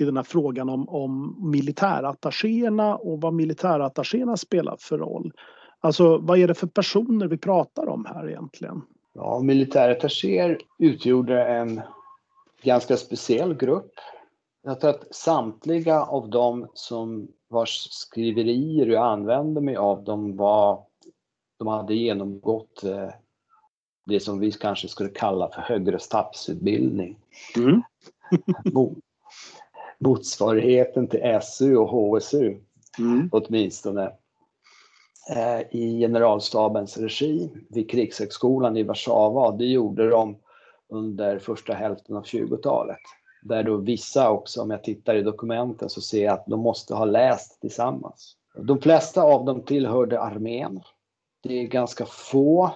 [0.00, 5.32] till den här frågan om, om militärattachéerna och vad militärattachéerna spelar för roll.
[5.80, 8.82] Alltså vad är det för personer vi pratar om här egentligen?
[9.12, 11.80] Ja, militärattachéer utgjorde en
[12.62, 13.92] ganska speciell grupp.
[14.62, 20.82] Jag tror att samtliga av dem som vars skriverier jag använde mig av dem var
[21.58, 23.08] de hade genomgått eh,
[24.06, 27.16] det som vi kanske skulle kalla för högre stabsutbildning.
[27.56, 27.82] Mm.
[30.00, 32.60] motsvarigheten till SU och HSU
[32.98, 33.28] mm.
[33.32, 34.12] åtminstone
[35.30, 39.56] eh, i generalstabens regi vid Krigshögskolan i Warszawa.
[39.56, 40.36] Det gjorde de
[40.88, 42.98] under första hälften av 20-talet.
[43.42, 46.94] Där då vissa också, om jag tittar i dokumenten så ser jag att de måste
[46.94, 48.36] ha läst tillsammans.
[48.54, 50.80] De flesta av dem tillhörde armén.
[51.42, 52.70] Det är ganska få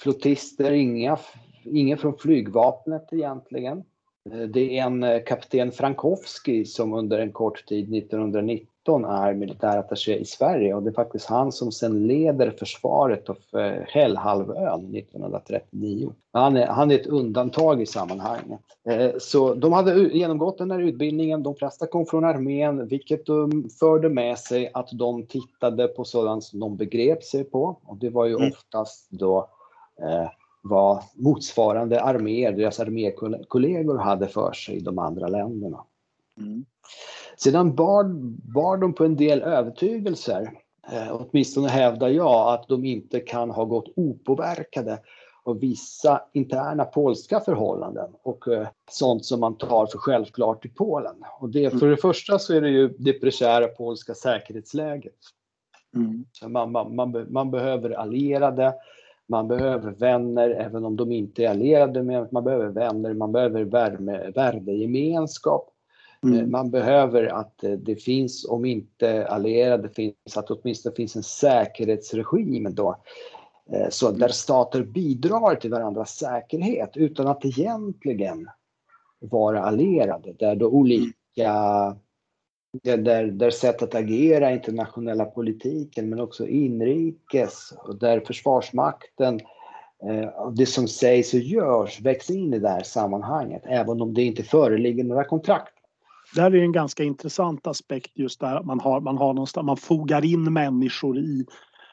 [0.00, 1.18] flottister, inga,
[1.64, 3.84] inga från flygvapnet egentligen.
[4.30, 10.16] Eh, det är en eh, kapten Frankowski som under en kort tid 1919 är militärattaché
[10.16, 16.12] i Sverige och det är faktiskt han som sen leder försvaret av eh, Hällhalvön 1939.
[16.32, 18.60] Han är, han är ett undantag i sammanhanget.
[19.18, 23.26] Så de hade genomgått den här utbildningen, de flesta kom från armén, vilket
[23.80, 28.10] förde med sig att de tittade på sådant som de begrep sig på och det
[28.10, 28.48] var ju mm.
[28.52, 29.48] oftast då
[30.62, 35.84] vad motsvarande arméer, deras armékollegor hade för sig i de andra länderna.
[36.38, 36.64] Mm.
[37.36, 38.04] Sedan bar,
[38.54, 40.52] bar de på en del övertygelser.
[40.92, 44.98] Eh, åtminstone hävdar jag att de inte kan ha gått opåverkade
[45.44, 51.24] av vissa interna polska förhållanden och eh, sånt som man tar för självklart i Polen.
[51.40, 55.18] Och det, för det första så är det ju det prekära polska säkerhetsläget.
[55.96, 56.24] Mm.
[56.32, 58.74] Så man, man, man, man behöver allierade,
[59.32, 63.64] man behöver vänner, även om de inte är allierade med Man behöver vänner, man behöver
[63.64, 65.68] värme, värdegemenskap.
[66.24, 66.38] Mm.
[66.38, 71.16] Eh, man behöver att eh, det finns, om inte allierade finns, att det åtminstone finns
[71.16, 72.96] en säkerhetsregim då.
[73.72, 78.48] Eh, så där stater bidrar till varandras säkerhet utan att egentligen
[79.18, 80.32] vara allierade.
[80.38, 81.52] Där då olika
[82.82, 89.40] där, där sätt att agera internationella politiken men också inrikes och där Försvarsmakten
[90.08, 94.22] eh, det som sägs och görs väcks in i det här sammanhanget även om det
[94.22, 95.72] inte föreligger några kontrakt.
[96.34, 99.76] Det här är en ganska intressant aspekt just där man har, man har någonstans, man
[99.76, 101.46] fogar in människor i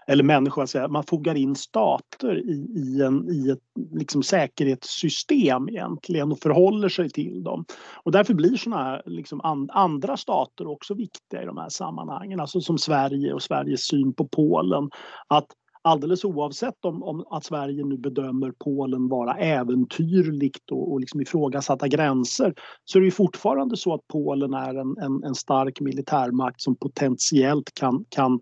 [0.09, 3.59] eller människor, säga, man fogar in stater i, i, en, i ett
[3.91, 7.65] liksom säkerhetssystem egentligen och förhåller sig till dem.
[8.03, 12.39] Och därför blir såna här liksom and, andra stater också viktiga i de här sammanhangen,
[12.39, 14.89] alltså som Sverige och Sveriges syn på Polen.
[15.27, 15.47] Att
[15.81, 21.87] alldeles oavsett om, om att Sverige nu bedömer Polen vara äventyrligt och, och liksom ifrågasatta
[21.87, 22.53] gränser
[22.85, 26.75] så är det ju fortfarande så att Polen är en, en, en stark militärmakt som
[26.75, 28.39] potentiellt kan, kan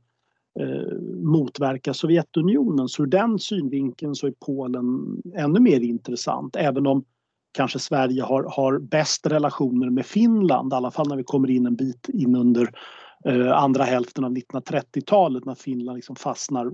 [0.59, 2.87] eh, motverka Sovjetunionen.
[2.89, 4.85] Så ur den synvinkeln så är Polen
[5.35, 7.03] ännu mer intressant även om
[7.57, 11.65] kanske Sverige har, har bäst relationer med Finland, i alla fall när vi kommer in
[11.65, 12.69] en bit in under
[13.25, 16.71] eh, andra hälften av 1930-talet när Finland liksom fastnar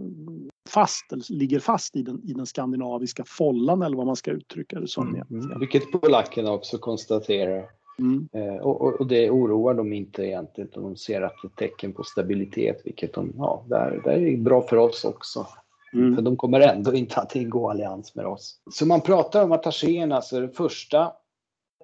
[0.69, 4.79] fast, eller ligger fast i den, i den skandinaviska follan eller vad man ska uttrycka
[4.79, 5.07] det som.
[5.07, 5.59] Mm, mm.
[5.59, 7.65] Vilket polackerna också konstaterar.
[7.99, 8.29] Mm.
[8.31, 10.69] Eh, och, och, det oroar dem inte egentligen.
[10.73, 14.61] De ser att det är tecken på stabilitet, vilket de, ja, där, där är bra
[14.61, 15.47] för oss också.
[15.93, 16.15] Mm.
[16.15, 18.61] För de kommer ändå inte att ingå allians med oss.
[18.71, 21.13] Så man pratar om attachéerna så är det första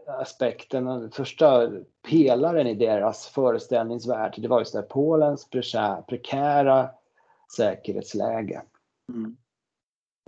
[0.08, 1.72] aspekten, den första
[2.10, 5.50] pelaren i deras föreställningsvärld, det var just det Polens
[6.08, 6.90] prekära
[7.56, 8.62] säkerhetsläge.
[9.10, 9.38] Mm.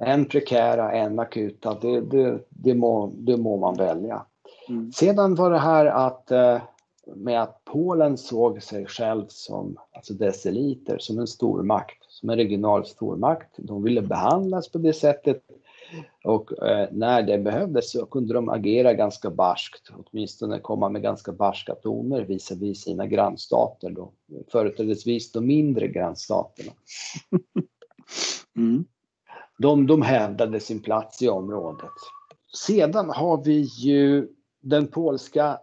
[0.02, 4.26] En prekära, en akuta, det, det, det, må, det må man välja.
[4.72, 4.92] Mm.
[4.92, 6.62] Sedan var det här att eh,
[7.16, 12.36] med att Polen såg sig själv som, alltså dess eliter, som en stormakt, som en
[12.36, 13.56] regional stormakt.
[13.58, 15.44] De ville behandlas på det sättet
[16.24, 21.32] och eh, när det behövdes så kunde de agera ganska barskt, åtminstone komma med ganska
[21.32, 24.12] barska toner visavi sina grannstater, då,
[24.52, 26.72] företrädesvis de mindre grannstaterna.
[28.56, 28.86] Mm.
[29.58, 31.90] De, de hävdade sin plats i området.
[32.68, 34.28] Sedan har vi ju
[34.62, 35.60] den polska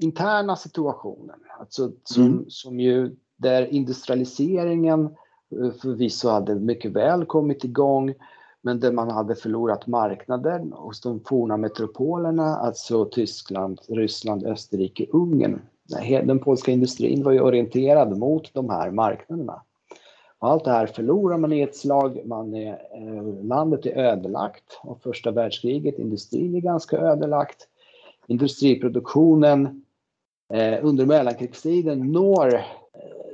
[0.00, 2.44] interna situationen, alltså som, mm.
[2.48, 5.04] som ju där industrialiseringen
[5.60, 8.14] eh, förvisso hade mycket väl kommit igång
[8.62, 15.60] men där man hade förlorat marknaden hos de forna metropolerna, alltså Tyskland, Ryssland, Österrike, Ungern.
[16.26, 19.62] Den polska industrin var ju orienterad mot de här marknaderna.
[20.38, 22.20] Och allt det här förlorar man i ett slag.
[22.24, 25.98] Man är, eh, landet är ödelagt av första världskriget.
[25.98, 27.68] Industrin är ganska ödelagt.
[28.26, 29.84] Industriproduktionen
[30.54, 32.64] eh, under mellankrigstiden når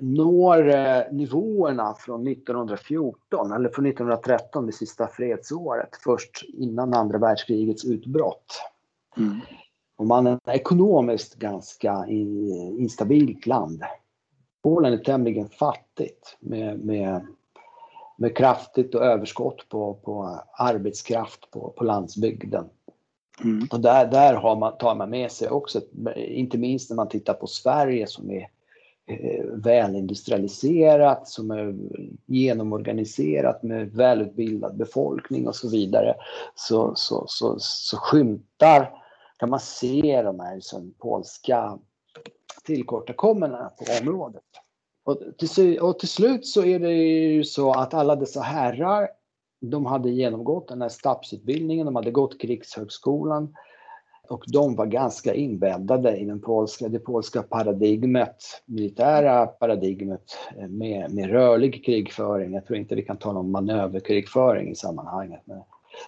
[0.00, 7.84] når eh, nivåerna från 1914 eller från 1913, det sista fredsåret, först innan andra världskrigets
[7.84, 8.62] utbrott.
[9.16, 9.40] Mm.
[9.96, 12.06] Och man är ekonomiskt ganska
[12.78, 13.82] instabilt land.
[14.62, 17.26] Polen är tämligen fattigt med, med,
[18.16, 22.64] med kraftigt och överskott på, på arbetskraft på, på landsbygden.
[23.44, 23.68] Mm.
[23.70, 25.80] Och där, där har man, tar man med sig också,
[26.16, 28.48] inte minst när man tittar på Sverige som är
[29.10, 31.74] Eh, välindustrialiserat, som är
[32.26, 36.14] genomorganiserat med välutbildad befolkning och så vidare,
[36.54, 38.90] så, så, så, så skymtar,
[39.38, 41.78] kan man se de här liksom, polska
[42.64, 44.42] tillkortakommandena på området.
[45.04, 49.08] Och till, och till slut så är det ju så att alla dessa herrar,
[49.60, 53.54] de hade genomgått den här stabsutbildningen, de hade gått krigshögskolan,
[54.30, 60.22] och de var ganska inbäddade i den polska, det polska paradigmet, militära paradigmet
[60.68, 62.54] med, med rörlig krigföring.
[62.54, 65.40] Jag tror inte vi kan tala om manöverkrigföring i sammanhanget.
[65.44, 65.56] Men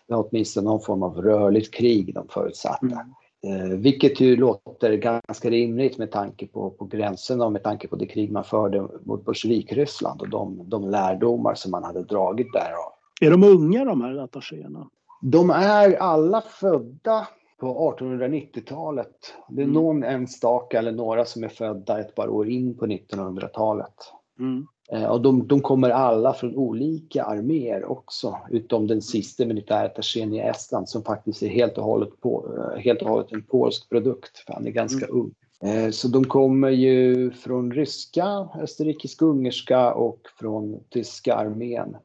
[0.07, 2.87] det var åtminstone någon form av rörligt krig de förutsatte.
[2.87, 3.71] Mm.
[3.73, 7.97] Eh, vilket ju låter ganska rimligt med tanke på, på gränserna och med tanke på
[7.97, 12.93] det krig man förde mot Bolsjevik-Ryssland och de, de lärdomar som man hade dragit därav.
[13.23, 14.89] Är de unga de här attachéerna?
[15.23, 17.29] De är alla födda
[17.61, 19.35] på 1890-talet.
[19.49, 19.75] Det är mm.
[19.75, 23.95] någon enstaka eller några som är födda ett par år in på 1900-talet.
[24.39, 24.67] Mm.
[24.93, 30.39] Eh, och de, de, kommer alla från olika arméer också, utom den sista militärattachén i
[30.39, 34.39] Estland som faktiskt är helt och hållet, på, eh, helt och hållet en polsk produkt,
[34.39, 35.21] för han är ganska mm.
[35.21, 35.35] ung.
[35.71, 41.97] Eh, så de kommer ju från ryska, österrikisk-ungerska och från tyska armén.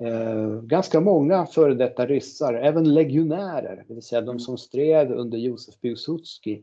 [0.00, 4.40] Eh, ganska många före detta ryssar, även legionärer, det vill säga de mm.
[4.40, 6.62] som stred under Josef Piłsudski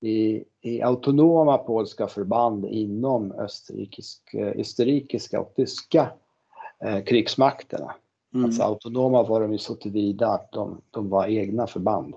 [0.00, 6.10] i, i autonoma polska förband inom österrikisk, eh, österrikiska och tyska
[6.84, 7.94] eh, krigsmakterna.
[8.34, 8.44] Mm.
[8.44, 12.14] Alltså autonoma var de ju så tillvida att de, de var egna förband.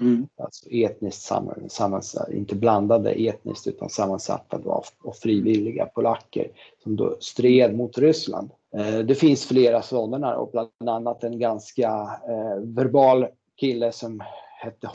[0.00, 0.28] Mm.
[0.36, 1.22] Alltså etniskt
[1.68, 6.50] sammansatta, inte blandade etniskt utan sammansatta av, av frivilliga polacker
[6.82, 8.50] som då stred mot Ryssland.
[8.74, 11.88] Eh, det finns flera sådana och bland annat en ganska
[12.28, 14.22] eh, verbal kille som
[14.60, 14.90] hette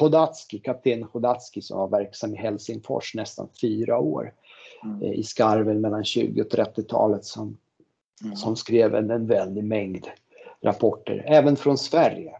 [0.00, 4.32] Hodatski, kapten Hodatski som var verksam i Helsingfors nästan fyra år
[4.84, 5.02] mm.
[5.02, 7.56] Eh, i skarven mellan 20 och 30-talet som,
[8.24, 8.36] mm.
[8.36, 10.06] som skrev en, en väldig mängd
[10.62, 12.32] rapporter, även från Sverige.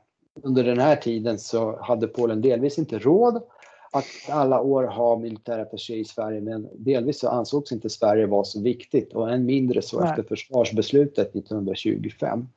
[0.42, 3.42] Under den här tiden så hade Polen delvis inte råd
[3.90, 8.60] att alla år ha militärattaché i Sverige men delvis så ansågs inte Sverige vara så
[8.60, 10.10] viktigt och än mindre så Nej.
[10.10, 12.48] efter försvarsbeslutet 1925.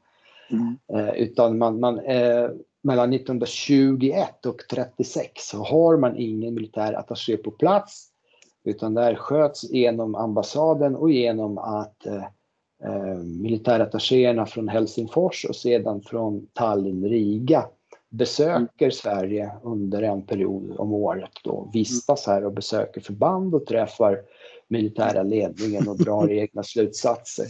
[0.51, 0.77] Mm.
[0.93, 2.49] Eh, utan man, man eh,
[2.81, 8.07] mellan 1921 och 36 så har man ingen militärattaché på plats
[8.63, 12.23] utan där sköts genom ambassaden och genom att eh,
[12.83, 17.65] eh militärattachéerna från Helsingfors och sedan från Tallinn, Riga
[18.11, 18.89] besöker.
[18.89, 24.19] Sverige under en period om året då, vistas här och besöker förband och träffar
[24.67, 27.45] militära ledningen och drar egna slutsatser.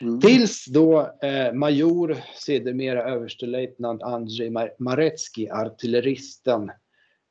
[0.00, 0.20] Mm.
[0.20, 6.70] Tills då eh, major, sedermera överstelöjtnant Andrzej Marecki, artilleristen,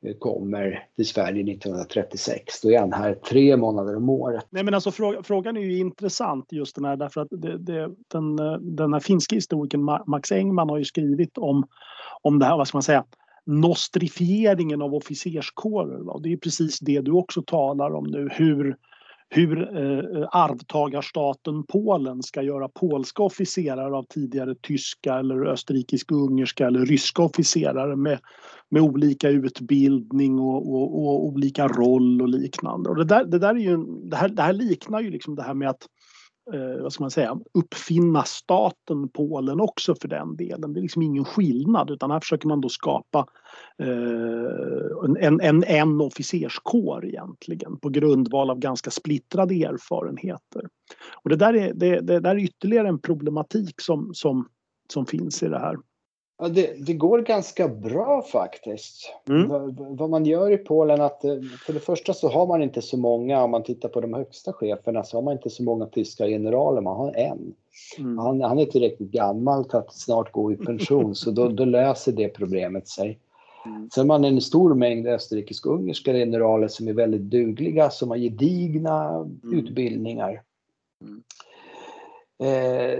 [0.06, 2.60] Eh, kommer till Sverige 1936.
[2.62, 4.46] Då är han här tre månader om året.
[4.50, 7.90] Nej, men alltså, fråga, frågan är ju intressant just den här därför att det, det,
[8.08, 11.66] den, eh, den här finska historikern Max Engman har ju skrivit om
[12.22, 13.04] om det här, vad ska man säga,
[13.44, 16.20] nostrifieringen av officerskårer.
[16.22, 18.28] Det är precis det du också talar om nu.
[18.32, 18.76] Hur,
[19.34, 27.22] hur eh, arvtagarstaten Polen ska göra polska officerare av tidigare tyska eller österrikisk-ungerska eller ryska
[27.22, 28.18] officerare med,
[28.70, 32.90] med olika utbildning och, och, och, olika roll och liknande.
[32.90, 33.76] Och det, där, det, där är ju,
[34.10, 35.86] det, här, det här liknar ju liksom det här med att
[36.52, 40.72] eh, vad ska man säga, uppfinna staten Polen också för den delen.
[40.72, 43.26] Det är liksom ingen skillnad utan här försöker man då skapa
[43.78, 50.62] eh, en, en, en officerskår egentligen på grundval av ganska splittrade erfarenheter.
[51.22, 54.48] Och det där är, det, det där är ytterligare en problematik som, som,
[54.92, 55.76] som finns i det här.
[56.42, 59.14] Ja, det, det, går ganska bra faktiskt.
[59.28, 59.48] Mm.
[59.48, 61.36] Vad, vad, man gör i Polen att eh,
[61.66, 64.52] för det första så har man inte så många, om man tittar på de högsta
[64.52, 67.54] cheferna, så har man inte så många tyska generaler, man har en.
[67.98, 68.18] Mm.
[68.18, 72.12] Han, han, är tillräckligt gammal för att snart gå i pension, så då, då, löser
[72.12, 73.18] det problemet sig.
[73.66, 73.90] Mm.
[73.94, 79.08] Sen har man en stor mängd österrikisk-ungerska generaler som är väldigt dugliga, som har gedigna
[79.14, 79.58] mm.
[79.58, 80.42] utbildningar.
[81.00, 81.22] Mm.
[82.38, 82.98] Eh,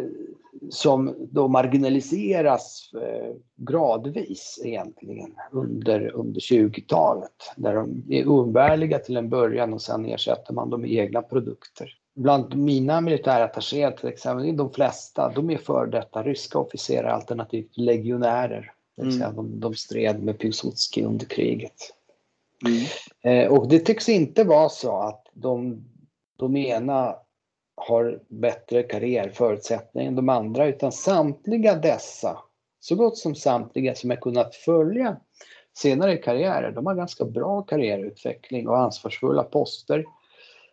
[0.70, 7.53] som då marginaliseras eh, gradvis egentligen under, under 20-talet.
[7.57, 11.98] Där de är umbärliga till en början och sen ersätter man dem med egna produkter.
[12.14, 18.72] Bland mina militärattachéer till exempel, de flesta, de är för detta ryska officerare alternativt legionärer.
[18.96, 19.36] Det vill säga mm.
[19.36, 21.92] de, de stred med Piłsudski under kriget.
[22.66, 22.84] Mm.
[23.22, 25.84] Eh, och det tycks inte vara så att de,
[26.36, 27.16] de ena
[27.89, 32.39] har bättre karriärförutsättningar än de andra utan samtliga dessa,
[32.80, 35.16] så gott som samtliga som jag kunnat följa
[35.74, 40.05] senare i karriärer, de har ganska bra karriärutveckling och ansvarsfulla poster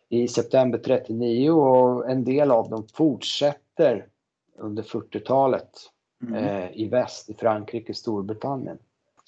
[0.09, 4.07] i september 39 och en del av dem fortsätter
[4.57, 5.69] under 40-talet
[6.23, 6.35] mm.
[6.35, 8.77] eh, i väst, i Frankrike, Storbritannien.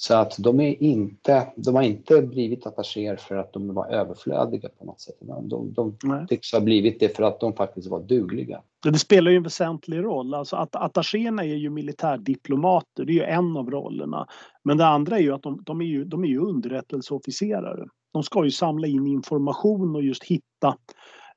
[0.04, 4.70] Så att de, är inte, de har inte blivit attachéer för att de var överflödiga
[4.80, 5.16] på något sätt.
[5.20, 5.97] De, de
[6.30, 8.62] tycks ha blivit det för att de faktiskt var dugliga.
[8.84, 10.34] Det spelar ju en väsentlig roll.
[10.34, 14.28] Alltså att attachéerna är ju militärdiplomater, det är ju en av rollerna.
[14.64, 17.88] Men det andra är ju att de, de är, ju, de är ju underrättelseofficerare.
[18.14, 20.68] De ska ju samla in information och just hitta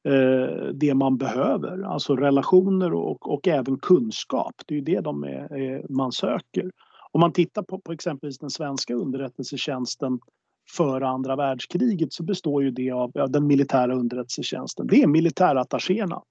[0.08, 1.82] eh, det man behöver.
[1.82, 4.54] Alltså relationer och, och även kunskap.
[4.66, 6.70] Det är ju det de är, man söker.
[7.14, 10.18] Om man tittar på, på exempelvis den svenska underrättelsetjänsten
[10.76, 14.86] före andra världskriget så består ju det av ja, den militära underrättelsetjänsten.
[14.86, 16.22] Det är militärattachéerna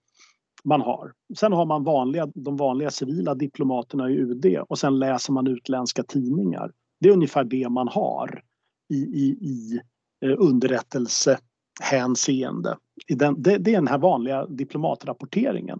[0.64, 1.14] man har.
[1.38, 6.04] Sen har man vanliga, de vanliga civila diplomaterna i UD och sen läser man utländska
[6.04, 6.72] tidningar.
[7.00, 8.44] Det är ungefär det man har
[8.90, 9.80] i, i, i
[10.26, 12.78] eh, underrättelsehänseende.
[13.08, 15.80] I den, det, det är den här vanliga diplomatrapporteringen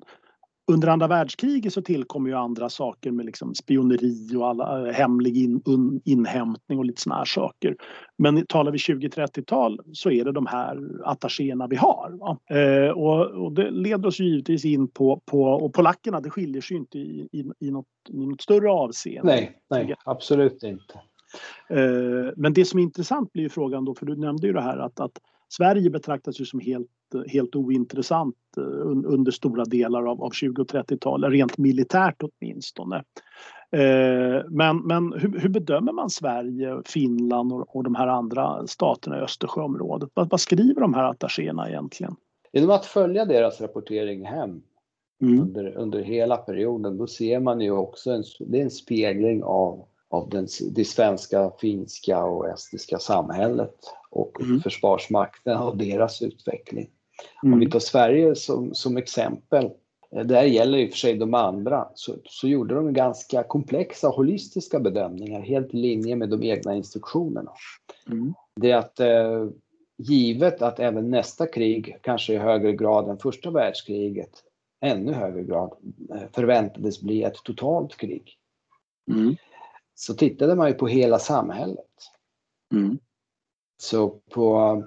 [0.72, 5.38] under andra världskriget så tillkom ju andra saker med liksom spioneri och alla, eh, hemlig
[5.38, 7.76] in, un, inhämtning och lite såna här saker.
[8.18, 12.38] Men talar vi 20-30-tal så är det de här attachéerna vi har.
[12.50, 16.78] Eh, och, och, det leder oss givetvis in på, på och polackerna, det skiljer sig
[16.78, 19.32] inte i, i, i, något, i något större avseende.
[19.32, 20.94] Nej, nej absolut inte.
[21.70, 24.62] Eh, men det som är intressant blir ju frågan då, för du nämnde ju det
[24.62, 25.20] här att, att
[25.58, 26.90] Sverige betraktas ju som helt,
[27.28, 28.64] helt ointressant eh,
[29.06, 32.96] under stora delar av, av 20 och 30-talet, rent militärt åtminstone.
[33.72, 39.20] Eh, men, men hur, hur, bedömer man Sverige, Finland och, och de här andra staterna
[39.20, 40.10] i Östersjöområdet?
[40.14, 42.16] Vad, vad skriver de här attachéerna egentligen?
[42.54, 44.62] Genom att följa deras rapportering hem
[45.22, 45.42] mm.
[45.42, 49.86] under, under hela perioden, då ser man ju också en, det är en spegling av
[50.14, 53.76] av den, det svenska, finska och estniska samhället
[54.10, 54.62] och mm.
[54.62, 56.90] Försvarsmakten och deras utveckling.
[57.44, 57.54] Mm.
[57.54, 59.70] Om vi tar Sverige som, som exempel,
[60.16, 64.08] eh, där gäller i och för sig de andra, så, så gjorde de ganska komplexa
[64.08, 67.52] holistiska bedömningar helt i linje med de egna instruktionerna.
[68.08, 68.34] Mm.
[68.56, 69.48] Det är att eh,
[69.98, 74.44] givet att även nästa krig, kanske i högre grad än första världskriget,
[74.82, 75.72] ännu högre grad
[76.10, 78.38] eh, förväntades bli ett totalt krig.
[79.12, 79.36] Mm
[79.96, 81.86] så tittade man ju på hela samhället.
[82.74, 83.00] Mm.
[83.78, 84.84] Så på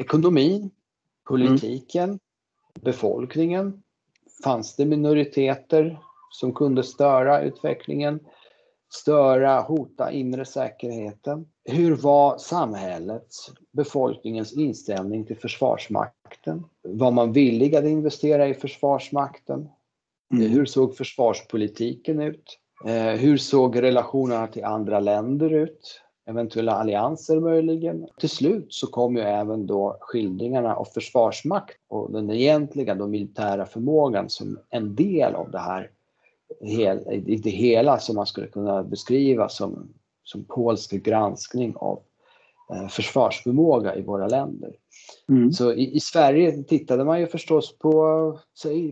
[0.00, 0.70] ekonomin,
[1.28, 2.18] politiken, mm.
[2.80, 3.82] befolkningen.
[4.44, 5.98] Fanns det minoriteter
[6.30, 8.20] som kunde störa utvecklingen?
[8.92, 11.46] Störa, hota inre säkerheten?
[11.64, 16.64] Hur var samhällets, befolkningens inställning till Försvarsmakten?
[16.82, 19.68] Var man villig att investera i Försvarsmakten?
[20.34, 20.50] Mm.
[20.50, 22.58] Hur såg försvarspolitiken ut?
[22.84, 26.00] Eh, hur såg relationerna till andra länder ut?
[26.26, 28.06] Eventuella allianser möjligen.
[28.18, 33.66] Till slut så kom ju även då skildringarna av försvarsmakt och den egentliga då militära
[33.66, 35.90] förmågan som en del av det här
[37.26, 39.88] i det hela som man skulle kunna beskriva som,
[40.24, 42.00] som polsk granskning av
[42.74, 44.72] eh, försvarsförmåga i våra länder.
[45.28, 45.52] Mm.
[45.52, 48.38] Så i, i, Sverige tittade man ju förstås på,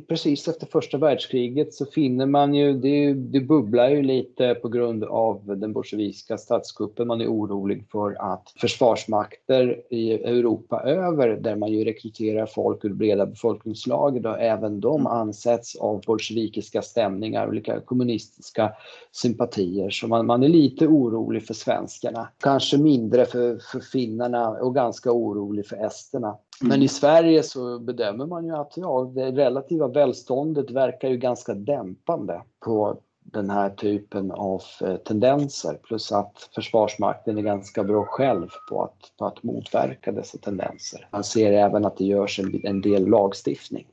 [0.08, 5.04] precis efter första världskriget så finner man ju, det, det bubblar ju lite på grund
[5.04, 7.06] av den bolsjeviska statskuppen.
[7.06, 12.92] Man är orolig för att försvarsmakter i Europa över, där man ju rekryterar folk ur
[12.92, 15.06] breda befolkningslager, och även de mm.
[15.06, 18.72] ansätts av bolsjevikiska stämningar, olika kommunistiska
[19.12, 19.90] sympatier.
[19.90, 25.12] Så man, man är lite orolig för svenskarna, kanske mindre för, för finnarna och ganska
[25.12, 26.36] orolig för esterna.
[26.60, 26.82] Men mm.
[26.82, 32.42] i Sverige så bedömer man ju att ja, det relativa välståndet verkar ju ganska dämpande
[32.60, 32.96] på
[33.32, 39.12] den här typen av eh, tendenser plus att Försvarsmakten är ganska bra själv på att,
[39.18, 41.08] på att motverka dessa tendenser.
[41.10, 43.86] Man ser även att det görs en, en del lagstiftning.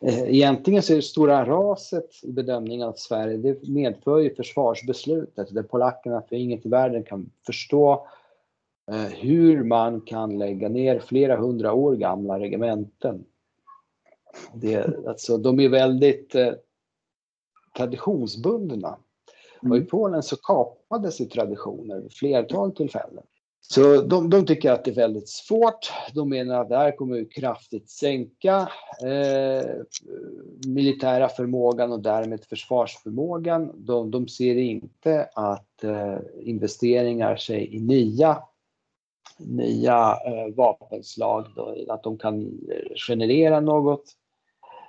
[0.00, 5.54] Eh, egentligen så är det stora raset i bedömningen av Sverige, det medför ju försvarsbeslutet
[5.54, 8.06] där polackerna för inget i världen kan förstå
[8.96, 13.24] hur man kan lägga ner flera hundra år gamla regementen.
[14.54, 16.52] Det, alltså, de är väldigt eh,
[17.76, 18.98] traditionsbundna.
[19.62, 19.70] Mm.
[19.70, 19.88] Och i mm.
[19.88, 23.24] Polen så kapades ju traditioner vid flertal tillfällen.
[23.60, 25.92] Så de, de, tycker att det är väldigt svårt.
[26.14, 28.68] De menar att det här kommer att kraftigt sänka
[29.02, 29.70] eh,
[30.66, 33.72] militära förmågan och därmed försvarsförmågan.
[33.74, 38.38] De, de ser inte att eh, investeringar sig i nya
[39.38, 44.04] nya eh, vapenslag, då, att de kan eh, generera något.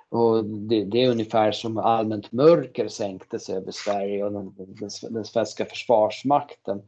[0.08, 5.24] Och det, det, är ungefär som allmänt mörker sänktes över Sverige och den, den, den,
[5.24, 6.82] svenska försvarsmakten.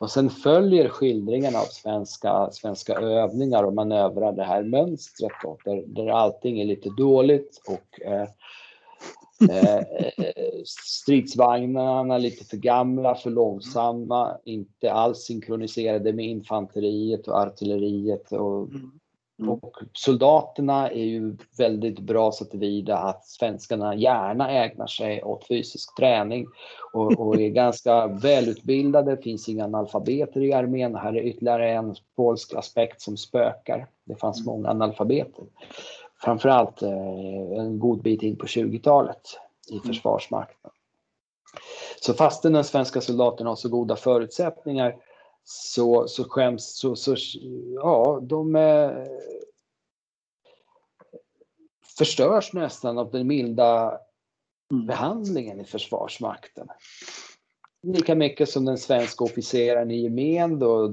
[0.00, 5.84] Och sen följer skildringarna av svenska, svenska övningar och manövrar det här mönstret då, där,
[5.86, 8.28] där allting är lite dåligt och eh,
[9.50, 9.82] Eh,
[10.64, 18.32] stridsvagnarna lite för gamla, för långsamma, inte alls synkroniserade med infanteriet och artilleriet.
[18.32, 18.90] Och, mm.
[19.42, 19.54] Mm.
[19.54, 25.96] och soldaterna är ju väldigt bra så tillvida att svenskarna gärna ägnar sig åt fysisk
[25.96, 26.46] träning
[26.92, 29.16] och, och är ganska välutbildade.
[29.16, 30.94] Det finns inga analfabeter i armén.
[30.94, 33.86] Här är ytterligare en polsk aspekt som spökar.
[34.04, 34.46] Det fanns mm.
[34.46, 35.44] många analfabeter
[36.22, 39.84] framförallt eh, en god bit in på 20-talet i mm.
[39.84, 40.70] Försvarsmakten.
[42.00, 44.96] Så fastän den svenska soldaten har så goda förutsättningar
[45.44, 47.16] så, så skäms, så, så
[47.74, 48.90] ja, de eh,
[51.98, 53.98] förstörs nästan av den milda
[54.70, 54.86] mm.
[54.86, 56.68] behandlingen i Försvarsmakten
[57.82, 60.88] lika mycket som den svenska officeraren i gemen då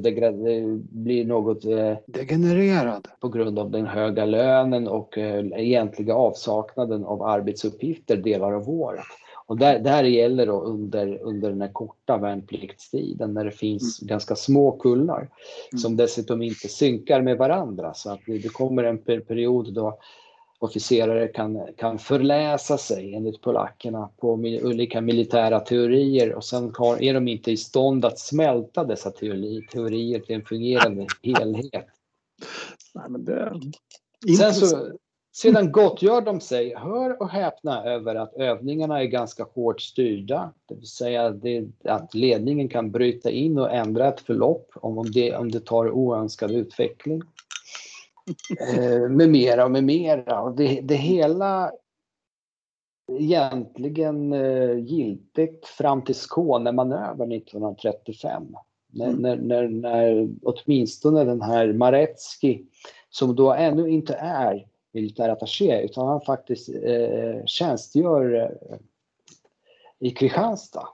[0.92, 7.24] blir något eh, degenererad på grund av den höga lönen och eh, egentliga avsaknaden av
[7.24, 9.06] arbetsuppgifter delar av året.
[9.46, 14.08] Och där, där gäller då under, under den här korta värnpliktstiden när det finns mm.
[14.08, 15.80] ganska små kullar mm.
[15.80, 20.00] som dessutom inte synkar med varandra så att det, det kommer en period då
[20.60, 24.34] officerare kan, kan förläsa sig enligt polackerna på
[24.64, 30.20] olika militära teorier och sen är de inte i stånd att smälta dessa teori, teorier
[30.20, 31.88] till en fungerande helhet.
[32.94, 33.04] Nej,
[34.22, 34.92] det sen så,
[35.36, 40.54] sedan gottgör de sig, hör och häpna över att övningarna är ganska hårt styrda.
[40.66, 45.12] Det vill säga det, att ledningen kan bryta in och ändra ett förlopp om, om,
[45.12, 47.22] det, om det tar oönskad utveckling.
[48.60, 50.42] Eh, med mera och med mera.
[50.42, 51.72] Och det, det hela
[53.18, 58.44] egentligen eh, giltigt fram till Skånemanövern 1935.
[58.92, 59.22] När, mm.
[59.22, 62.66] när, när, när åtminstone den här Maretski,
[63.10, 68.78] som då ännu inte är militärattaché utan han faktiskt eh, tjänstgör eh,
[70.00, 70.88] i Kristianstad.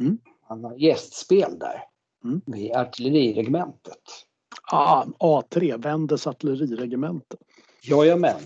[0.00, 0.18] Mm.
[0.42, 1.84] Han har gästspel där
[2.24, 2.40] mm.
[2.46, 4.25] vid artilleriregementet.
[4.72, 7.36] Ah, A3, Wendes artilleriregemente.
[7.82, 8.40] Jajamän.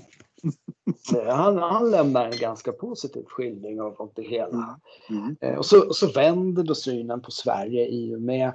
[1.26, 4.80] han, han lämnar en ganska positiv skildring av, av det hela.
[5.08, 5.22] Mm.
[5.22, 5.36] Mm.
[5.40, 8.52] Eh, och, så, och så vänder då synen på Sverige i och med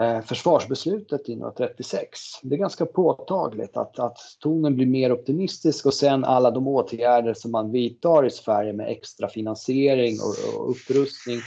[0.00, 2.18] eh, försvarsbeslutet 1936.
[2.42, 7.34] Det är ganska påtagligt att, att tonen blir mer optimistisk och sen alla de åtgärder
[7.34, 11.40] som man vidtar i Sverige med extra finansiering och, och upprustning,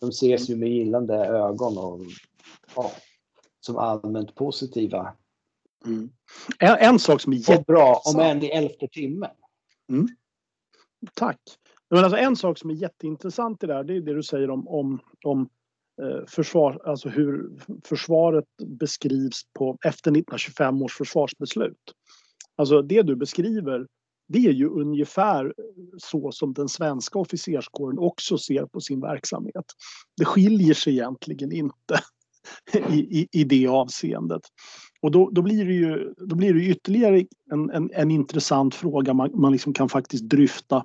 [0.00, 1.78] de ses ju med gillande ögon.
[1.78, 2.00] Och,
[2.76, 2.90] ja,
[3.64, 5.14] som allmänt positiva.
[5.86, 6.10] Mm.
[6.58, 9.30] En, en, sak som är jättebra, om än i elfte timmen.
[9.88, 10.08] Mm.
[11.14, 11.40] Tack.
[11.90, 14.50] Men alltså en sak som är jätteintressant i det här, det är det du säger
[14.50, 15.48] om, om, om
[16.02, 17.50] eh, försvar, alltså hur
[17.84, 21.92] försvaret beskrivs på, efter 1925 års försvarsbeslut.
[22.56, 23.86] Alltså det du beskriver,
[24.28, 25.54] det är ju ungefär
[25.98, 29.64] så som den svenska officerskåren också ser på sin verksamhet.
[30.16, 32.00] Det skiljer sig egentligen inte
[32.90, 34.42] i, i, i det avseendet.
[35.02, 39.14] Och då, då, blir det ju då blir det ytterligare en, en, en intressant fråga
[39.14, 40.84] man, man liksom kan faktiskt dryfta.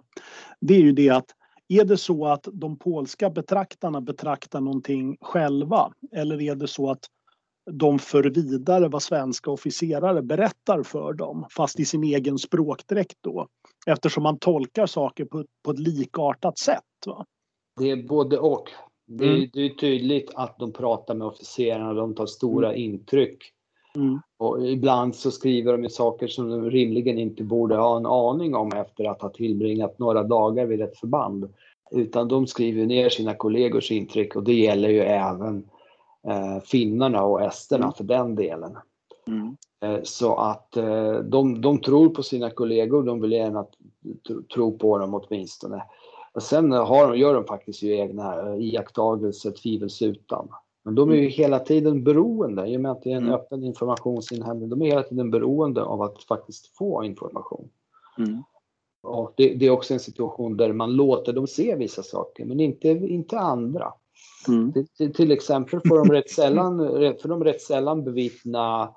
[0.62, 1.26] Det är ju det att
[1.68, 7.06] är det så att de polska betraktarna betraktar någonting själva eller är det så att
[7.72, 13.48] de för vidare vad svenska officerare berättar för dem fast i sin egen språkdräkt då
[13.88, 16.84] eftersom man tolkar saker på, på ett likartat sätt.
[17.06, 17.26] Va?
[17.80, 18.70] Det är både och.
[19.12, 19.50] Det är, mm.
[19.54, 22.82] det är tydligt att de pratar med officerarna de tar stora mm.
[22.82, 23.44] intryck.
[23.96, 24.20] Mm.
[24.38, 28.56] Och ibland så skriver de ju saker som de rimligen inte borde ha en aning
[28.56, 31.54] om efter att ha tillbringat några dagar vid ett förband.
[31.92, 35.70] Utan de skriver ner sina kollegors intryck och det gäller ju även
[36.28, 37.94] eh, finnarna och esterna mm.
[37.94, 38.78] för den delen.
[39.28, 39.58] Mm.
[39.82, 43.66] Eh, så att eh, de, de tror på sina kollegor, de vill gärna
[44.54, 45.84] tro på dem åtminstone.
[46.40, 50.48] Och sen har de, gör de faktiskt ju egna eh, iakttagelser tvivelsutan.
[50.84, 51.32] Men de är ju mm.
[51.32, 53.34] hela tiden beroende, i och med att det är en mm.
[53.34, 57.70] öppen informationsinhämtning, de är hela tiden beroende av att faktiskt få information.
[58.18, 58.44] Mm.
[59.04, 62.60] Och det, det, är också en situation där man låter dem se vissa saker, men
[62.60, 63.94] inte, inte andra.
[64.48, 64.74] Mm.
[64.98, 66.78] Till, till, exempel får de, rätt sällan,
[67.22, 68.96] får de rätt sällan bevittna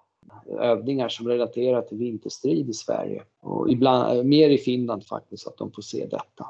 [0.59, 3.23] övningar som relaterar till vinterstrid i Sverige.
[3.41, 6.47] Och ibland, mer i Finland faktiskt, att de får se detta.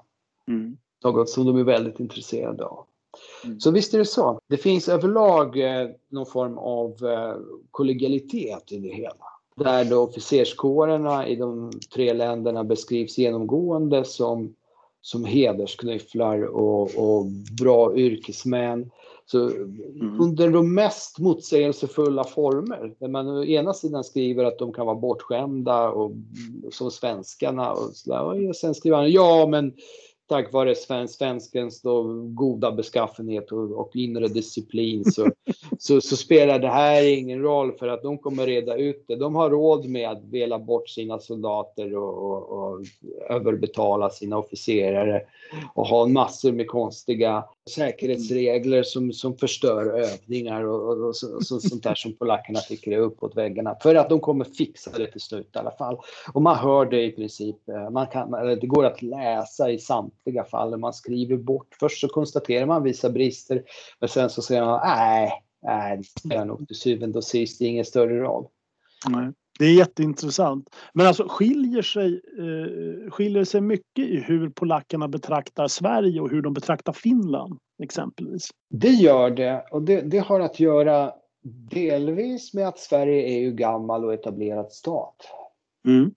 [0.48, 0.76] Mm.
[1.04, 2.84] Något som de är väldigt intresserade av.
[3.44, 3.60] Mm.
[3.60, 4.40] Så visst är det så.
[4.48, 7.36] Det finns överlag eh, någon form av eh,
[7.70, 9.24] kollegialitet i det hela.
[9.56, 14.54] Där då officerskårerna i de tre länderna beskrivs genomgående som,
[15.00, 17.26] som hedersknyfflar och, och
[17.60, 18.90] bra yrkesmän.
[19.26, 20.20] Så mm.
[20.20, 24.96] Under de mest motsägelsefulla former, där man å ena sidan skriver att de kan vara
[24.96, 26.12] bortskämda och
[26.70, 29.72] som svenskarna och, så där, och sen skriver han ja men
[30.28, 35.30] tack vare svensk, svenskens då goda beskaffenhet och, och inre disciplin så,
[35.78, 39.16] så, så, spelar det här ingen roll för att de kommer reda ut det.
[39.16, 42.80] De har råd med att vela bort sina soldater och, och, och
[43.28, 45.22] överbetala sina officerare
[45.74, 51.62] och ha massor med konstiga säkerhetsregler som, som förstör övningar och, och, och, så, och
[51.62, 53.76] sånt där som polackerna tycker är uppåt väggarna.
[53.82, 55.98] För att de kommer fixa det till slut i alla fall.
[56.32, 57.56] Och man hör det i princip,
[57.90, 61.76] man kan, det går att läsa i samtliga fall man skriver bort.
[61.80, 63.62] Först så konstaterar man vissa brister,
[64.00, 65.32] men sen så säger man nej,
[65.62, 68.46] nej, det spelar nog till syvende och sist ingen större roll.
[69.08, 69.32] Nej.
[69.58, 70.76] Det är jätteintressant.
[70.92, 76.42] Men alltså skiljer sig, eh, skiljer sig mycket i hur polackerna betraktar Sverige och hur
[76.42, 78.50] de betraktar Finland exempelvis?
[78.70, 81.12] Det gör det och det, det har att göra
[81.70, 85.16] delvis med att Sverige är ju gammal och etablerad stat.
[85.86, 86.14] Mm.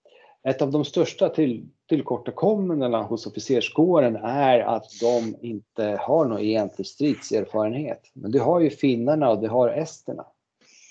[0.48, 6.88] Ett av de största till, tillkortakommandena hos officerskåren är att de inte har någon egentlig
[6.88, 8.02] stridserfarenhet.
[8.14, 10.26] Men det har ju finnarna och det har esterna.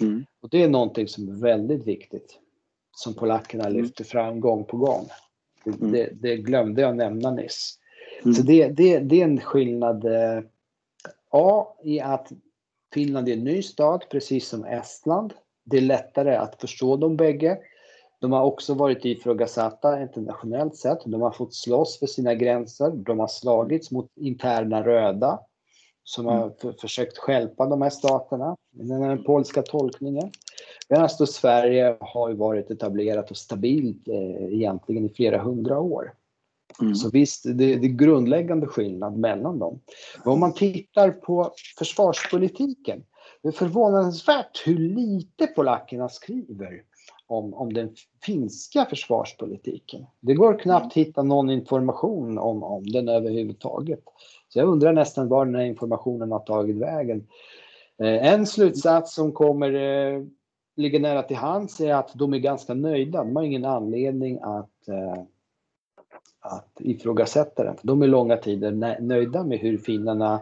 [0.00, 0.24] Mm.
[0.40, 2.38] Och det är någonting som är väldigt viktigt.
[2.92, 3.82] Som polackerna mm.
[3.82, 5.08] lyfter fram gång på gång.
[5.64, 5.92] Det, mm.
[5.92, 7.78] det, det glömde jag nämna nyss.
[8.22, 8.34] Mm.
[8.34, 10.04] Så det, det, det är en skillnad.
[10.04, 10.42] Eh,
[11.30, 12.32] A i att
[12.92, 15.32] Finland är en ny stat, precis som Estland.
[15.64, 17.58] Det är lättare att förstå de bägge.
[18.20, 20.98] De har också varit ifrågasatta internationellt sett.
[21.04, 22.90] De har fått slåss för sina gränser.
[22.90, 25.40] De har slagits mot interna röda
[26.04, 26.74] som har mm.
[26.80, 30.30] försökt skälpa de här staterna i den polska tolkningen.
[30.88, 36.12] Medan då Sverige har varit etablerat och stabilt eh, egentligen i flera hundra år.
[36.80, 36.94] Mm.
[36.94, 39.80] Så visst, det, det är grundläggande skillnad mellan dem.
[40.24, 43.04] Men om man tittar på försvarspolitiken,
[43.42, 46.82] det är förvånansvärt hur lite polackerna skriver
[47.26, 50.06] om, om den finska försvarspolitiken.
[50.20, 54.00] Det går knappt att hitta någon information om, om den överhuvudtaget.
[54.54, 57.26] Så jag undrar nästan var den här informationen har tagit vägen.
[57.98, 60.22] Eh, en slutsats som kommer eh,
[60.76, 63.24] ligga nära till hands är att de är ganska nöjda.
[63.24, 65.22] De har ingen anledning att, eh,
[66.40, 67.76] att ifrågasätta den.
[67.82, 70.40] De är långa tider nöjda med hur finnarna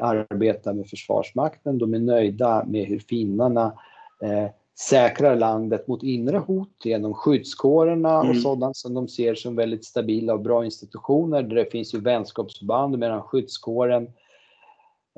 [0.00, 1.78] arbetar med Försvarsmakten.
[1.78, 3.72] De är nöjda med hur finnarna
[4.80, 8.30] säkrar landet mot inre hot genom skyddskårerna mm.
[8.30, 11.42] och sådant som de ser som väldigt stabila och bra institutioner.
[11.42, 14.10] Där det finns ju vänskapsband mellan skyddskåren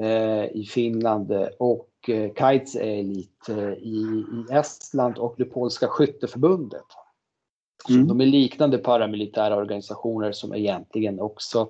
[0.00, 6.86] eh, i Finland och eh, Kites Elit eh, i, i Estland och det polska skytteförbundet.
[7.88, 8.08] Mm.
[8.08, 11.68] De är liknande paramilitära organisationer som egentligen också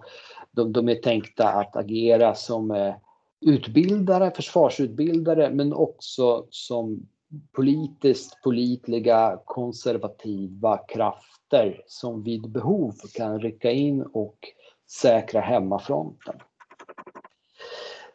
[0.51, 2.95] de, de är tänkta att agera som eh,
[3.41, 7.09] utbildare, försvarsutbildare men också som
[7.53, 14.39] politiskt politliga konservativa krafter som vid behov kan rycka in och
[14.91, 16.35] säkra hemmafronten.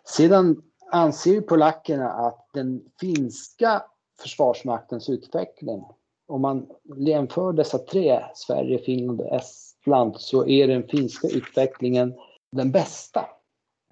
[0.07, 0.61] Sedan
[0.91, 3.83] anser ju polackerna att den finska
[4.21, 5.83] försvarsmaktens utveckling,
[6.27, 12.13] om man jämför dessa tre, Sverige, Finland och Estland, så är den finska utvecklingen
[12.51, 13.25] den bästa.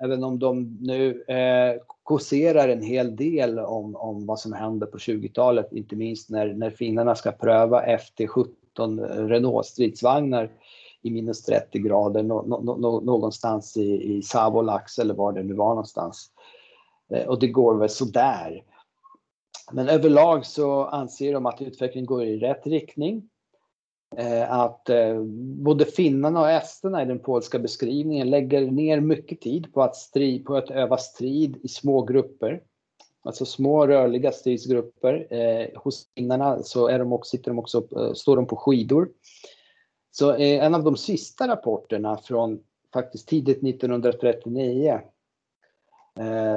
[0.03, 4.97] Även om de nu eh, kåserar en hel del om, om vad som händer på
[4.97, 8.47] 20-talet, inte minst när, när finnarna ska pröva FT17
[8.79, 10.51] eh, Renault stridsvagnar
[11.01, 15.53] i minus 30 grader no, no, no, någonstans i, i Savolax eller var det nu
[15.53, 16.31] var någonstans.
[17.13, 18.63] Eh, och det går väl sådär.
[19.71, 23.29] Men överlag så anser de att utvecklingen går i rätt riktning.
[24.17, 25.21] Eh, att eh,
[25.63, 30.45] både finnarna och esterna i den polska beskrivningen lägger ner mycket tid på att, strid,
[30.45, 32.61] på att öva strid i små grupper.
[33.23, 35.27] Alltså små rörliga stridsgrupper.
[35.29, 39.09] Eh, hos finnarna så är de också, sitter de också, står de på skidor.
[40.11, 42.59] Så en av de sista rapporterna från
[42.93, 45.01] faktiskt tidigt 1939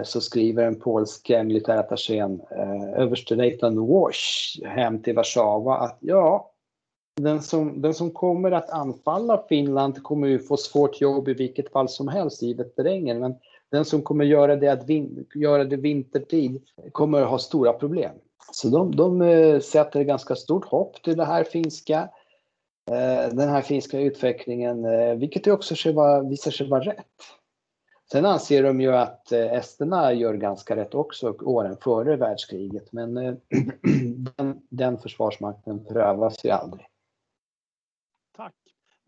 [0.05, 6.53] så skriver den polske militärattachén eh, Nathan Wash hem till Warszawa att ja,
[7.21, 11.73] den som, den som kommer att anfalla Finland kommer ju få svårt jobb i vilket
[11.73, 13.21] fall som helst givet terrängen.
[13.21, 13.35] Men
[13.71, 16.63] den som kommer göra det, att vin, göra det vintertid
[16.93, 18.15] kommer att ha stora problem.
[18.53, 22.09] Så de, de eh, sätter ganska stort hopp till det här finska,
[22.91, 25.75] eh, den här finska utvecklingen, eh, vilket också
[26.29, 27.07] visar sig vara rätt.
[28.13, 33.15] Sen anser de ju att esterna gör ganska rätt också åren före världskriget, men
[34.37, 36.87] den, den försvarsmakten prövas ju aldrig.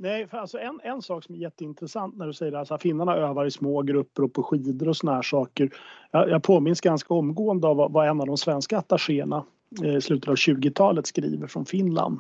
[0.01, 2.89] Nej, för alltså en, en sak som är jätteintressant när du säger alltså att alltså,
[2.89, 5.71] finnarna övar i små grupper och på skidor och såna här saker.
[6.11, 9.45] Jag, jag påminns ganska omgående av vad, vad en av de svenska attachéerna
[9.83, 12.19] eh, i eh, slutet av 20-talet skriver från Finland.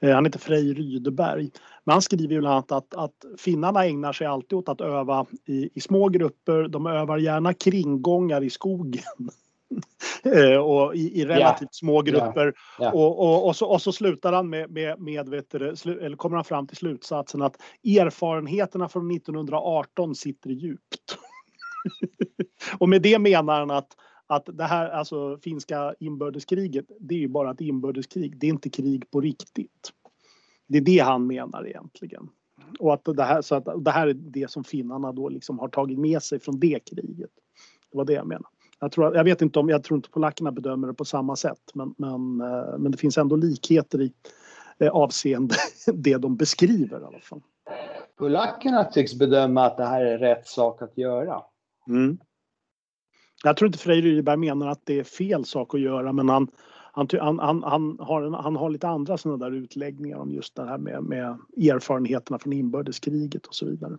[0.00, 1.50] Eh, han heter Frej Rydeberg.
[1.84, 5.26] Men han skriver ju bland annat att, att finnarna ägnar sig alltid åt att öva
[5.44, 6.68] i, i små grupper.
[6.68, 9.02] De övar gärna kringgångar i skogen.
[10.22, 11.70] Eh, och i, i relativt yeah.
[11.70, 12.42] små grupper.
[12.42, 12.54] Yeah.
[12.80, 12.94] Yeah.
[12.94, 16.36] Och, och, och, så, och så slutar han med, med, med vet du, eller kommer
[16.36, 21.18] han fram till slutsatsen att erfarenheterna från 1918 sitter djupt.
[22.78, 23.96] och med det menar han att
[24.26, 28.38] att det här alltså finska inbördeskriget, det är ju bara ett inbördeskrig.
[28.38, 29.92] Det är inte krig på riktigt.
[30.66, 32.28] Det är det han menar egentligen.
[32.78, 35.68] Och att det här, så att det här är det som finnarna då liksom har
[35.68, 37.30] tagit med sig från det kriget.
[37.90, 38.50] Det var det jag menar.
[38.80, 41.60] Jag, tror, jag vet inte om, jag tror inte polackerna bedömer det på samma sätt
[41.74, 44.12] men, men, eh, men det finns ändå likheter i
[44.78, 45.54] eh, avseende
[45.94, 47.40] det de beskriver i alla fall.
[48.18, 51.42] Polackerna tycks bedöma att det här är rätt sak att göra.
[51.88, 52.18] Mm.
[53.44, 56.48] Jag tror inte Frej Ryberg menar att det är fel sak att göra men han,
[56.92, 57.08] han,
[57.38, 61.02] han, han, har, han har lite andra sådana där utläggningar om just det här med,
[61.02, 63.98] med erfarenheterna från inbördeskriget och så vidare.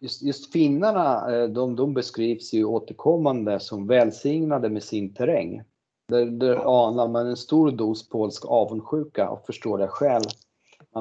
[0.00, 5.62] Just, just finnarna, eh, de, de beskrivs ju återkommande som välsignade med sin terräng.
[6.08, 10.24] Där, där anar man en stor dos polsk avundsjuka och förstår det själv.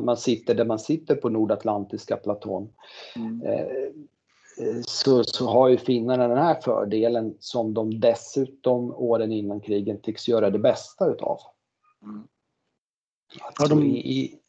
[0.01, 2.69] Man sitter där man sitter på nordatlantiska platån.
[3.15, 3.41] Mm.
[3.41, 10.01] Eh, så, så har ju finnarna den här fördelen som de dessutom åren innan krigen
[10.01, 11.39] tycks göra det bästa utav.
[12.03, 12.28] Mm.
[13.59, 13.84] Ja, de...
[13.84, 14.39] i,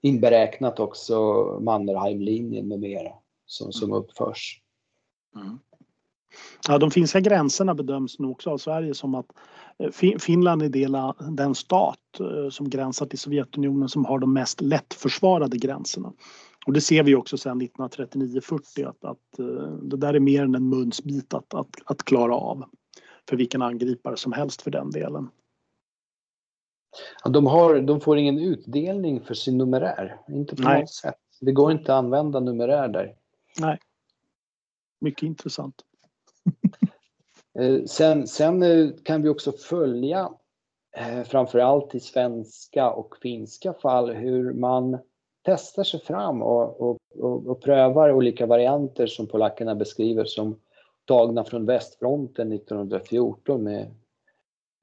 [0.00, 1.14] inberäknat också
[1.60, 3.12] Mannerheimlinjen med mera
[3.54, 3.98] som, som mm.
[3.98, 4.60] uppförs.
[5.36, 5.58] Mm.
[6.68, 9.26] Ja, de finska gränserna bedöms nog också av Sverige som att
[9.78, 14.32] eh, Finland är del av den stat eh, som gränsar till Sovjetunionen som har de
[14.32, 16.12] mest lättförsvarade gränserna.
[16.66, 20.54] Och det ser vi också sedan 1939-40 att, att eh, det där är mer än
[20.54, 22.64] en munsbit att, att, att klara av
[23.28, 25.28] för vilken angripare som helst för den delen.
[27.24, 30.80] Ja, de, har, de får ingen utdelning för sin numerär, inte på Nej.
[30.80, 31.14] något sätt.
[31.40, 33.14] Det går inte att använda numerär där.
[33.58, 33.78] Nej.
[35.00, 35.74] Mycket intressant.
[37.58, 40.32] Eh, sen, sen eh, kan vi också följa,
[40.96, 44.98] eh, framförallt i svenska och finska fall, hur man
[45.44, 50.60] testar sig fram och, och, och, och, prövar olika varianter som polackerna beskriver som
[51.04, 53.94] tagna från västfronten 1914 med,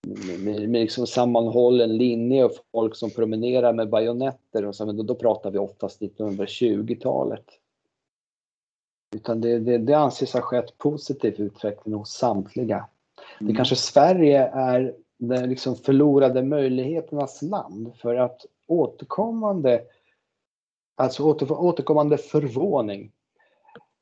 [0.07, 4.65] med, med, med liksom sammanhållen linje och folk som promenerar med bajonetter.
[4.65, 7.45] Och så, men då, då pratar vi oftast 1920-talet.
[9.15, 12.85] Utan det, det, det anses ha skett positiv utveckling hos samtliga.
[13.39, 13.51] Mm.
[13.51, 19.81] Det kanske Sverige är den liksom förlorade möjligheternas land för att återkommande
[20.95, 23.11] alltså åter, återkommande förvåning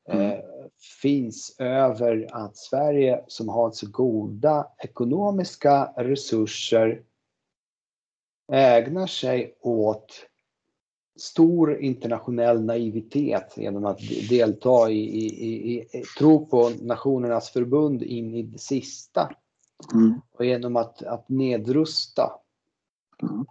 [0.09, 0.31] mm.
[0.31, 0.39] eh,
[1.01, 7.01] finns över att Sverige som har så goda ekonomiska resurser
[8.51, 10.25] ägnar sig åt
[11.19, 13.99] stor internationell naivitet genom att
[14.29, 19.29] delta i, i, i, i tro på Nationernas förbund in i det sista.
[19.93, 20.21] Mm.
[20.31, 22.31] Och genom att, att nedrusta
[23.23, 23.45] mm.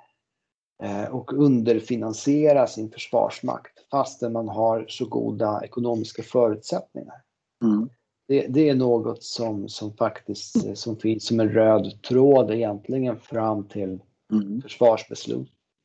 [0.83, 7.23] eh, och underfinansiera sin försvarsmakt fastän man har så goda ekonomiska förutsättningar.
[7.65, 7.89] Mm.
[8.29, 13.17] Det, det, är något som, som faktiskt eh, som finns som en röd tråd egentligen
[13.17, 14.01] fram till
[14.33, 14.63] mm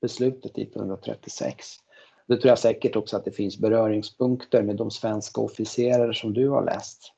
[0.04, 1.66] beslutet 1936.
[2.28, 6.49] Det tror jag säkert också att det finns beröringspunkter med de svenska officerare som du
[6.49, 7.14] har läst.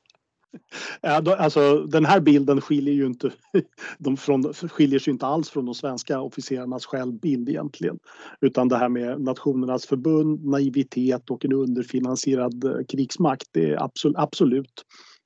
[1.00, 3.30] Ja, då, alltså, den här bilden skiljer ju inte,
[3.98, 7.98] de från, skiljer sig inte alls från de svenska officerarnas självbild egentligen.
[8.40, 14.16] Utan det här med Nationernas förbund, naivitet och en underfinansierad eh, krigsmakt, det är absolut,
[14.16, 14.84] absolut.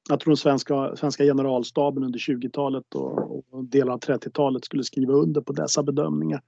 [0.08, 5.12] Jag tror den svenska, svenska generalstaben under 20-talet och, och delar av 30-talet skulle skriva
[5.12, 6.42] under på dessa bedömningar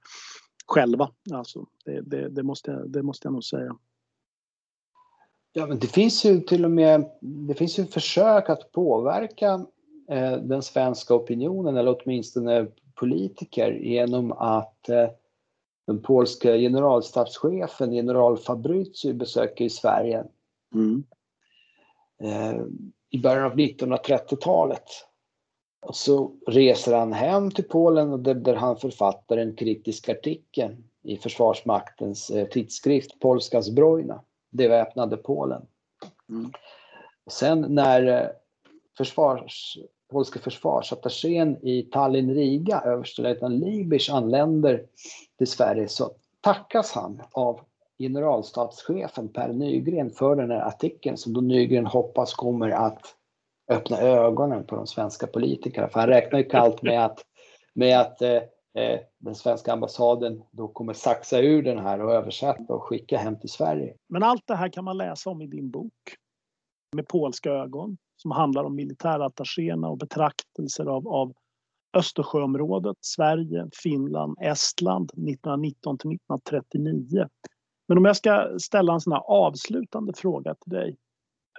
[0.73, 1.11] själva.
[1.31, 3.75] Alltså, det, det, det, måste, jag, det måste jag nog säga.
[5.53, 9.65] Ja, men det finns ju till och med det finns ju försök att påverka
[10.09, 15.09] eh, den svenska opinionen eller åtminstone politiker genom att eh,
[15.87, 20.23] den polska generalstabschefen general Fabrizi besöker i Sverige
[20.73, 21.03] mm.
[22.23, 22.61] eh,
[23.09, 24.83] i början av 1930-talet.
[25.85, 31.17] Och så reser han hem till Polen och där han författar en kritisk artikel i
[31.17, 34.21] Försvarsmaktens eh, tidskrift Polska Zbrojna
[34.53, 35.65] det väpnade Polen.
[36.29, 36.51] Mm.
[37.27, 38.29] Sen när eh,
[38.97, 39.77] försvars,
[40.11, 44.83] polska försvarsattachén i Tallinn-Riga, överstelöjtnant Libisch, anländer
[45.37, 46.11] till Sverige så
[46.41, 47.59] tackas han av
[47.99, 53.15] generalstabschefen Per Nygren för den här artikeln som då Nygren hoppas kommer att
[53.71, 55.87] öppna ögonen på de svenska politikerna.
[55.87, 57.19] För han räknar ju kallt med att,
[57.73, 58.41] med att eh,
[58.77, 63.39] eh, den svenska ambassaden då kommer saxa ur den här och översätta och skicka hem
[63.39, 63.95] till Sverige.
[64.09, 65.93] Men allt det här kan man läsa om i din bok
[66.95, 71.33] med polska ögon som handlar om militärattachéerna och betraktelser av, av
[71.97, 77.27] Östersjöområdet, Sverige, Finland, Estland 1919 till 1939.
[77.87, 80.97] Men om jag ska ställa en sån här avslutande fråga till dig.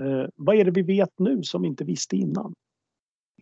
[0.00, 2.54] Eh, vad är det vi vet nu som vi inte visste innan?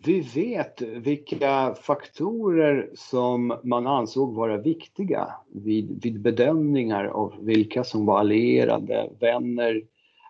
[0.05, 8.07] Vi vet vilka faktorer som man ansåg vara viktiga vid, vid bedömningar av vilka som
[8.07, 9.83] var allierade, vänner.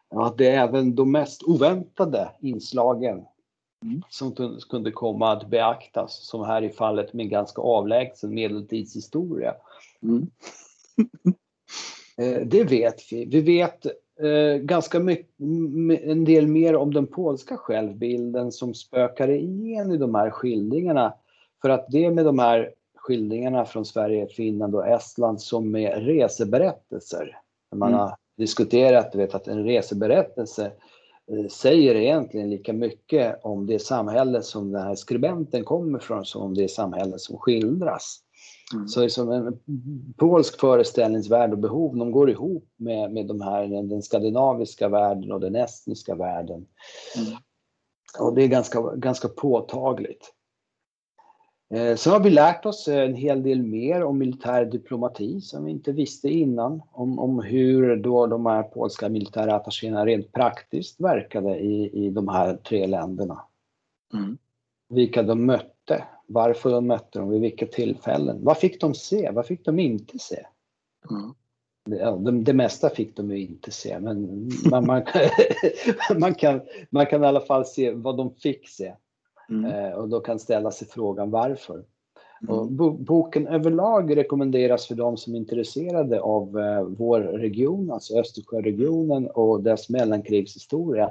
[0.08, 3.24] Att det är även de mest oväntade inslagen
[3.84, 4.02] mm.
[4.08, 9.54] som kunde komma att beaktas, som här i fallet med ganska avlägsen medeltidshistoria.
[10.02, 10.26] Mm.
[12.18, 13.24] Eh, det vet vi.
[13.24, 13.86] Vi vet
[14.20, 15.40] eh, ganska mycket,
[16.04, 21.14] en del mer om den polska självbilden som spökar igen i de här skildringarna.
[21.62, 27.38] För att det med de här skildringarna från Sverige, Finland och Estland som är reseberättelser.
[27.74, 28.00] Man mm.
[28.00, 30.72] har diskuterat vet, att en reseberättelse
[31.32, 36.42] eh, säger egentligen lika mycket om det samhälle som den här skribenten kommer från som
[36.42, 38.20] om det samhälle som skildras.
[38.72, 38.88] Mm.
[38.88, 39.58] Så som en
[40.16, 45.40] polsk föreställningsvärld och behov, de går ihop med, med de här, den skandinaviska världen och
[45.40, 46.66] den estniska världen.
[47.16, 47.38] Mm.
[48.18, 50.32] Och det är ganska, ganska påtagligt.
[51.74, 55.70] Eh, så har vi lärt oss en hel del mer om militär diplomati som vi
[55.70, 56.82] inte visste innan.
[56.92, 62.28] Om, om hur då de här polska militära attachéerna rent praktiskt verkade i, i de
[62.28, 63.42] här tre länderna.
[64.14, 64.38] Mm.
[64.88, 68.44] Vilka de mötte varför de mötte dem, vid vilka tillfällen.
[68.44, 69.30] Vad fick de se?
[69.30, 70.46] Vad fick de inte se?
[71.10, 71.34] Mm.
[71.84, 75.02] Ja, det, det mesta fick de ju inte se, men man, man,
[76.20, 76.60] man, kan,
[76.90, 78.94] man kan i alla fall se vad de fick se.
[79.50, 79.72] Mm.
[79.72, 81.84] Eh, och då kan ställa sig frågan varför.
[82.42, 82.54] Mm.
[82.54, 89.26] Och boken överlag rekommenderas för de som är intresserade av eh, vår region, alltså Östersjöregionen
[89.26, 91.10] och dess mellankrigshistoria.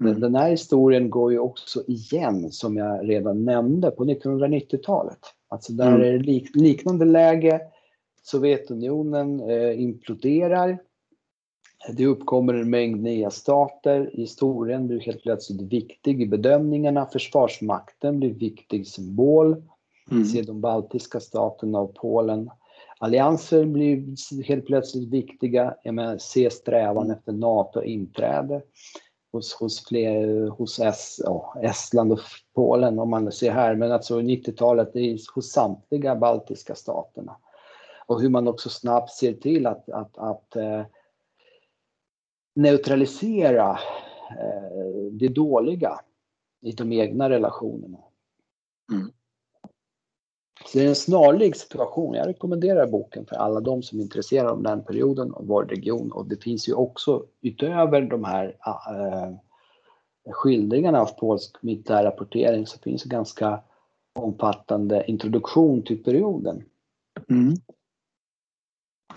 [0.00, 0.20] Mm.
[0.20, 5.18] Den här historien går ju också igen, som jag redan nämnde, på 1990-talet.
[5.48, 6.00] Alltså där mm.
[6.00, 7.60] är lik, liknande läge.
[8.22, 10.78] Sovjetunionen eh, imploderar.
[11.92, 14.10] Det uppkommer en mängd nya stater.
[14.12, 17.06] Historien blir helt plötsligt viktig i bedömningarna.
[17.06, 19.62] Försvarsmakten blir viktig symbol.
[20.10, 20.24] Mm.
[20.24, 22.50] Se de baltiska staterna och Polen.
[22.98, 24.04] Allianser blir
[24.42, 25.74] helt plötsligt viktiga.
[25.82, 27.16] Jag menar, se strävan mm.
[27.16, 28.62] efter NATO-inträde
[29.34, 32.20] hos, hos, fler, hos S, ja, Estland och
[32.54, 34.92] Polen om man ser här, men alltså 90-talet
[35.34, 37.36] hos samtliga baltiska staterna.
[38.06, 40.82] Och hur man också snabbt ser till att, att, att eh,
[42.54, 43.78] neutralisera
[44.30, 46.00] eh, det dåliga
[46.60, 47.98] i de egna relationerna.
[48.92, 49.12] Mm.
[50.66, 52.14] Så det är en snarlik situation.
[52.14, 56.12] Jag rekommenderar boken för alla de som är intresserade av den perioden och vår region.
[56.12, 59.36] Och det finns ju också utöver de här äh,
[60.32, 63.62] skildringarna av polsk militär rapportering så finns det ganska
[64.12, 66.64] omfattande introduktion till perioden.
[67.30, 67.54] Mm.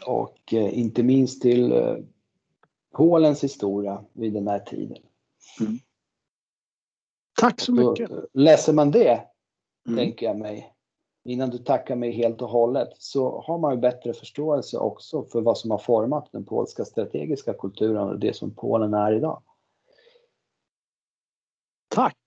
[0.06, 1.96] Och äh, inte minst till äh,
[2.94, 4.98] Polens historia vid den här tiden.
[5.60, 5.80] Mm.
[7.40, 8.12] Tack så mycket.
[8.34, 9.22] Läser man det,
[9.88, 9.98] mm.
[9.98, 10.74] tänker jag mig,
[11.28, 15.42] innan du tackar mig helt och hållet, så har man ju bättre förståelse också för
[15.42, 19.42] vad som har format den polska strategiska kulturen och det som Polen är idag.
[21.88, 22.18] Tack!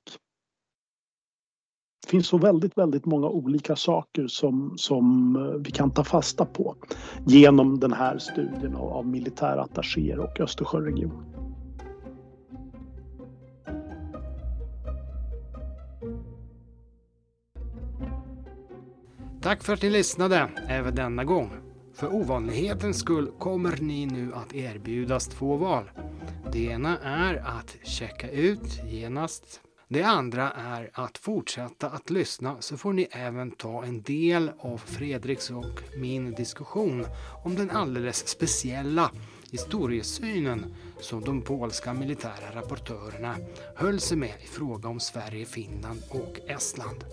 [2.02, 6.44] Det finns så väldigt, väldigt många olika saker som, som eh, vi kan ta fasta
[6.44, 6.74] på
[7.26, 11.59] genom den här studien av militärattachéer och Östersjöregionen.
[19.42, 21.50] Tack för att ni lyssnade även denna gång.
[21.94, 25.90] För ovanlighetens skull kommer ni nu att erbjudas två val.
[26.52, 29.60] Det ena är att checka ut genast.
[29.88, 34.78] Det andra är att fortsätta att lyssna så får ni även ta en del av
[34.78, 37.06] Fredriks och min diskussion
[37.44, 39.10] om den alldeles speciella
[39.50, 43.36] historiesynen som de polska militära rapportörerna
[43.76, 47.04] höll sig med i fråga om Sverige, Finland och Estland.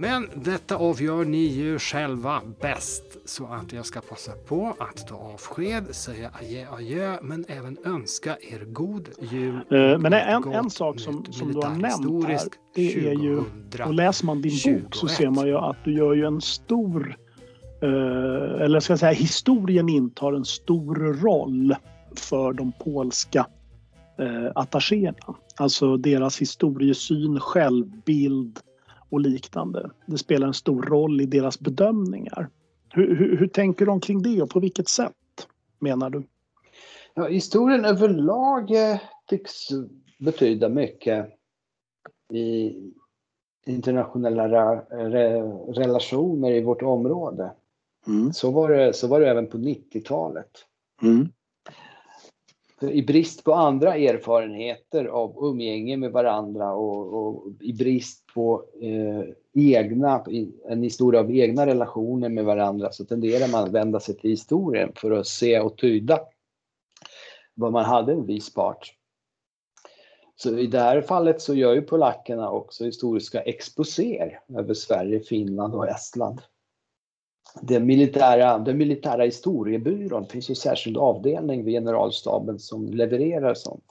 [0.00, 5.14] Men detta avgör ni ju själva bäst så att jag ska passa på att ta
[5.14, 9.54] avsked, säga adjö adjö men även önska er god jul.
[9.54, 12.40] Uh, men en, en sak som, som du har nämnt här
[12.74, 13.42] det är ju,
[13.86, 14.82] och läser man din 21.
[14.82, 17.16] bok så ser man ju att du gör ju en stor
[17.82, 21.74] uh, eller ska jag säga historien intar en stor roll
[22.16, 23.46] för de polska
[24.20, 25.34] uh, attachéerna.
[25.56, 28.60] Alltså deras historiesyn, självbild,
[29.10, 29.90] och liknande.
[30.06, 32.48] Det spelar en stor roll i deras bedömningar.
[32.90, 35.12] Hur, hur, hur tänker de kring det och på vilket sätt
[35.78, 36.22] menar du?
[37.14, 39.68] Ja, historien överlag eh, tycks
[40.18, 41.28] betyda mycket
[42.32, 42.72] i
[43.66, 44.48] internationella
[44.90, 45.42] re,
[45.72, 47.52] relationer i vårt område.
[48.06, 48.32] Mm.
[48.32, 50.50] Så, var det, så var det även på 90-talet.
[51.02, 51.28] Mm
[52.80, 59.34] i brist på andra erfarenheter av umgänge med varandra och, och i brist på eh,
[59.54, 60.24] egna,
[60.68, 64.92] en historia av egna relationer med varandra så tenderar man att vända sig till historien
[64.96, 66.20] för att se och tyda
[67.54, 68.94] vad man hade en viss part.
[70.36, 75.74] Så i det här fallet så gör ju polackerna också historiska exposéer över Sverige, Finland
[75.74, 76.40] och Estland
[77.62, 83.84] den militära, den militära historiebyrån finns ju särskild avdelning vid generalstaben som levererar sånt.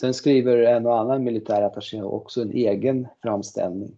[0.00, 3.96] Sen skriver en och annan militärattaché också en egen framställning.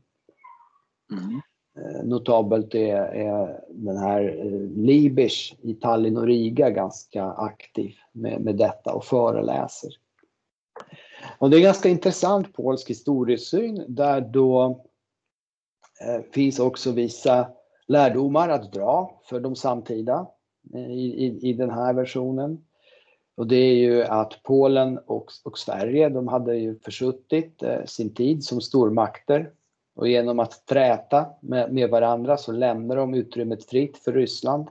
[1.13, 1.41] Mm.
[1.79, 8.41] Eh, notabelt är, är, den här eh, Libisch i Tallinn och Riga ganska aktiv med,
[8.41, 9.91] med detta och föreläser.
[11.39, 14.85] Och det är ganska intressant polsk historiesyn där då
[16.01, 17.49] eh, finns också vissa
[17.89, 20.27] lärdomar att dra för de samtida
[20.75, 22.65] eh, i, i, i den här versionen.
[23.37, 28.15] Och det är ju att Polen och, och Sverige, de hade ju försuttit eh, sin
[28.15, 29.51] tid som stormakter.
[29.97, 34.69] Och genom att träta med, med varandra så lämnar de utrymmet fritt för Ryssland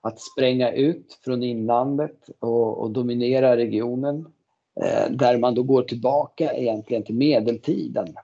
[0.00, 4.32] att spränga ut från inlandet och, och dominera regionen.
[4.80, 8.14] Eh, där man då går tillbaka egentligen till medeltiden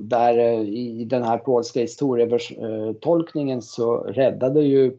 [0.00, 4.96] där eh, i den här polska historietolkningen eh, så räddade ju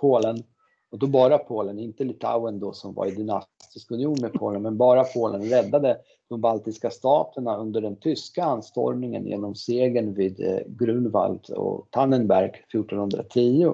[0.00, 0.42] Polen,
[0.90, 4.76] och då bara Polen, inte Litauen då som var i dynastisk union med Polen, men
[4.76, 5.98] bara Polen räddade
[6.28, 13.72] de baltiska staterna under den tyska anstormningen genom segern vid eh, Grunwald och Tannenberg 1410.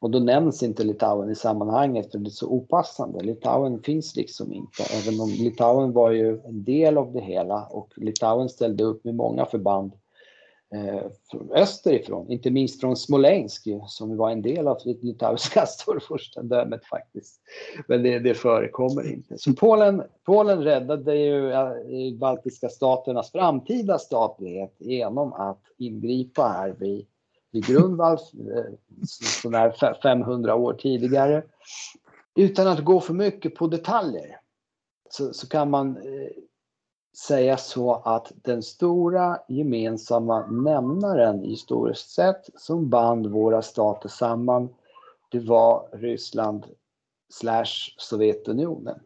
[0.00, 3.20] Och då nämns inte Litauen i sammanhanget för det är så opassande.
[3.20, 7.92] Litauen finns liksom inte, även om Litauen var ju en del av det hela och
[7.96, 9.92] Litauen ställde upp med många förband
[10.74, 11.02] eh,
[11.52, 17.40] österifrån, inte minst från Smolensk som var en del av det litauiska storfurstendömet faktiskt.
[17.88, 19.38] Men det, det förekommer inte.
[19.38, 21.50] Så Polen, Polen räddade ju
[21.88, 27.06] de baltiska staternas framtida statlighet genom att ingripa här vid
[27.50, 28.20] vid Grunwald,
[29.42, 31.42] sådär 500 år tidigare.
[32.34, 34.40] Utan att gå för mycket på detaljer
[35.10, 36.30] så, så kan man eh,
[37.16, 44.74] säga så att den stora gemensamma nämnaren historiskt sett som band våra stater samman,
[45.30, 46.66] det var Ryssland
[47.28, 49.00] slash Sovjetunionen.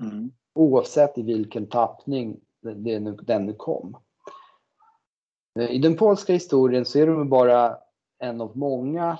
[0.00, 0.32] Mm.
[0.54, 2.40] Oavsett i vilken tappning
[3.22, 3.96] den nu kom.
[5.60, 7.78] Eh, I den polska historien så är de bara
[8.18, 9.18] en av många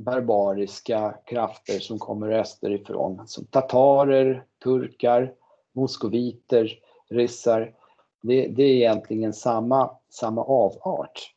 [0.00, 3.22] barbariska krafter som kommer österifrån.
[3.26, 5.34] Som tatarer, turkar,
[5.72, 6.78] moskoviter,
[7.08, 7.74] ryssar.
[8.22, 11.34] Det, det, är egentligen samma, samma avart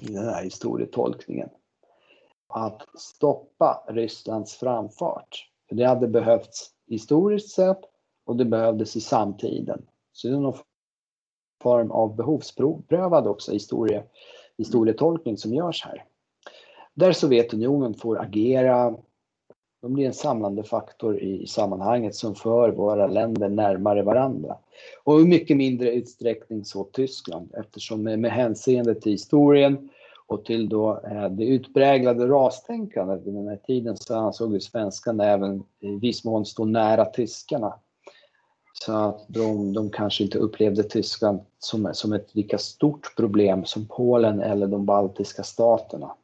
[0.00, 1.48] i den här historietolkningen.
[2.48, 5.50] Att stoppa Rysslands framfart.
[5.68, 7.80] För det hade behövts historiskt sett
[8.26, 9.86] och det behövdes i samtiden.
[10.12, 10.58] Så det är någon
[11.64, 14.02] form av behovsprövad också historie,
[14.58, 16.04] historietolkning som görs här.
[16.94, 18.96] Där Sovjetunionen får agera,
[19.82, 24.56] de blir en samlande faktor i sammanhanget som för våra länder närmare varandra.
[25.04, 29.88] Och i mycket mindre utsträckning så Tyskland eftersom med, med hänseende till historien
[30.26, 35.24] och till då eh, det utpräglade rastänkandet vid den här tiden så ansåg ju svenskarna
[35.24, 37.74] även i viss mån stå nära tyskarna.
[38.82, 43.86] Så att de, de kanske inte upplevde Tyskland som, som ett lika stort problem som
[43.86, 46.14] Polen eller de baltiska staterna.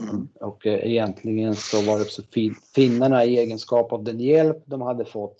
[0.00, 0.28] Mm.
[0.40, 4.82] Och eh, egentligen så var det också fin, finnarna i egenskap av den hjälp de
[4.82, 5.36] hade fått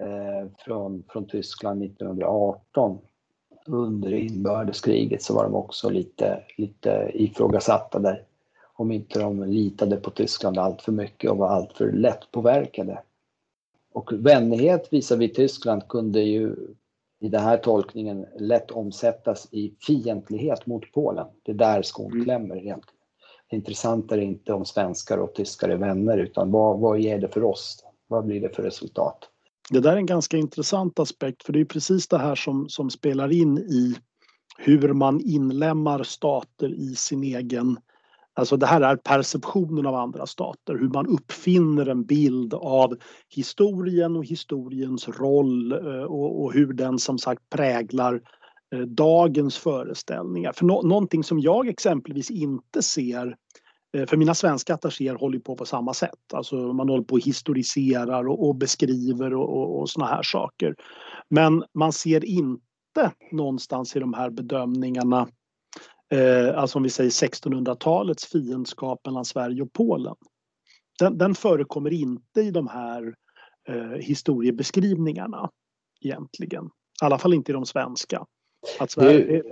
[0.00, 2.98] eh, från, från Tyskland 1918
[3.66, 8.22] under inbördeskriget så var de också lite, lite ifrågasatta där.
[8.74, 12.98] Om inte de litade på Tyskland allt för mycket och var alltför lättpåverkade.
[13.96, 16.56] Och vänlighet visavi Tyskland kunde ju
[17.20, 21.26] i den här tolkningen lätt omsättas i fientlighet mot Polen.
[21.42, 22.24] Det är där skon mm.
[22.24, 23.00] klämmer egentligen.
[23.50, 27.28] Det intressanta är inte om svenskar och tyskar är vänner utan vad, vad ger det
[27.28, 27.84] för oss?
[28.06, 29.18] Vad blir det för resultat?
[29.70, 32.90] Det där är en ganska intressant aspekt för det är precis det här som, som
[32.90, 33.96] spelar in i
[34.58, 37.76] hur man inlämnar stater i sin egen
[38.38, 42.96] Alltså det här är perceptionen av andra stater, hur man uppfinner en bild av
[43.28, 48.20] historien och historiens roll eh, och, och hur den som sagt präglar
[48.74, 50.52] eh, dagens föreställningar.
[50.52, 53.36] För no någonting som jag exempelvis inte ser
[53.96, 56.34] eh, för mina svenska attachéer håller på på samma sätt.
[56.34, 60.74] Alltså man håller på och historiserar och, och beskriver och, och, och såna här saker.
[61.28, 65.28] Men man ser inte någonstans i de här bedömningarna
[66.12, 70.14] eh, alltså om vi säger 1600-talets fiendskap mellan Sverige och Polen.
[70.98, 73.14] Den, den förekommer inte i de här
[73.68, 75.50] eh, historiebeskrivningarna
[76.00, 76.64] egentligen.
[77.02, 78.26] I alla fall inte i de svenska.
[78.78, 79.42] Att Sverige,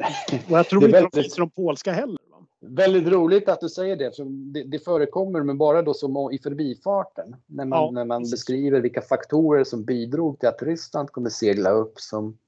[0.48, 2.18] och jag tror inte de finns i de polska heller.
[2.30, 2.46] Va?
[2.60, 6.38] Väldigt roligt att du säger det, för det, det förekommer men bara då som i
[6.38, 7.36] förbifarten.
[7.46, 11.70] När man, ja, när man beskriver vilka faktorer som bidrog till att Ryssland kunde segla
[11.70, 12.38] upp som,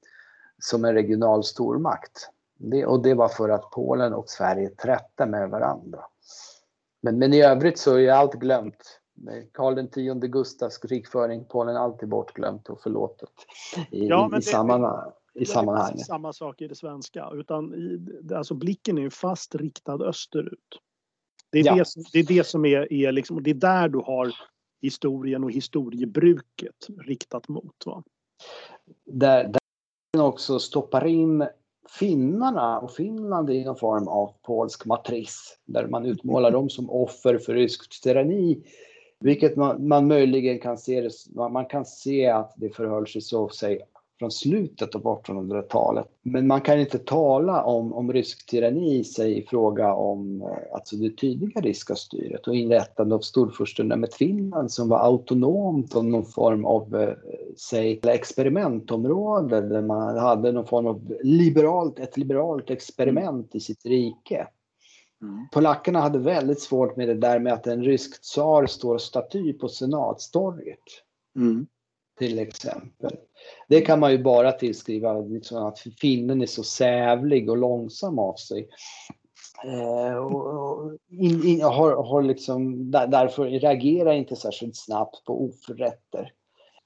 [0.59, 2.29] som en regional stormakt.
[2.57, 5.99] Det, och det var för att Polen och Sverige trätte med varandra.
[7.01, 8.99] Men, men i övrigt så är allt glömt.
[9.53, 13.29] Karl X Gustavs krigföring, Polen alltid bortglömt och förlåtet
[13.91, 16.05] i, ja, i, i, sammanhang, i sammanhanget.
[16.05, 20.79] samma sak i det svenska, utan i, alltså blicken är fast riktad österut.
[21.51, 21.75] Det är, ja.
[21.75, 24.33] det, det, är det som är, är liksom, det är där du har
[24.81, 27.85] historien och historiebruket riktat mot.
[27.85, 28.03] Va?
[29.05, 31.47] Där, där också stoppar in
[31.89, 37.37] finnarna och Finland i någon form av polsk matris där man utmålar dem som offer
[37.37, 38.63] för ryskt tyranni.
[39.19, 43.81] Vilket man, man möjligen kan se, man kan se att det förhöll sig så sig
[44.19, 46.07] från slutet av 1800-talet.
[46.23, 50.73] Men man kan inte tala om, om rysk tyranni i sig i fråga om eh,
[50.73, 56.25] alltså det tydliga ryska styret och inrättande av storfurstendömet Finland som var autonomt och någon
[56.25, 57.13] form av eh,
[57.57, 64.47] säg, experimentområde där man hade någon form av liberalt, ett liberalt experiment i sitt rike.
[65.21, 65.47] Mm.
[65.53, 69.69] Polackerna hade väldigt svårt med det där med att en rysk tsar står staty på
[69.69, 70.83] senatstorget.
[71.35, 71.67] Mm.
[72.17, 73.15] Till exempel.
[73.67, 78.35] Det kan man ju bara tillskriva liksom att finnen är så sävlig och långsam av
[78.35, 78.67] sig.
[79.65, 86.31] Eh, och, in, in, har, har liksom, där, därför reagerar inte särskilt snabbt på oförrätter.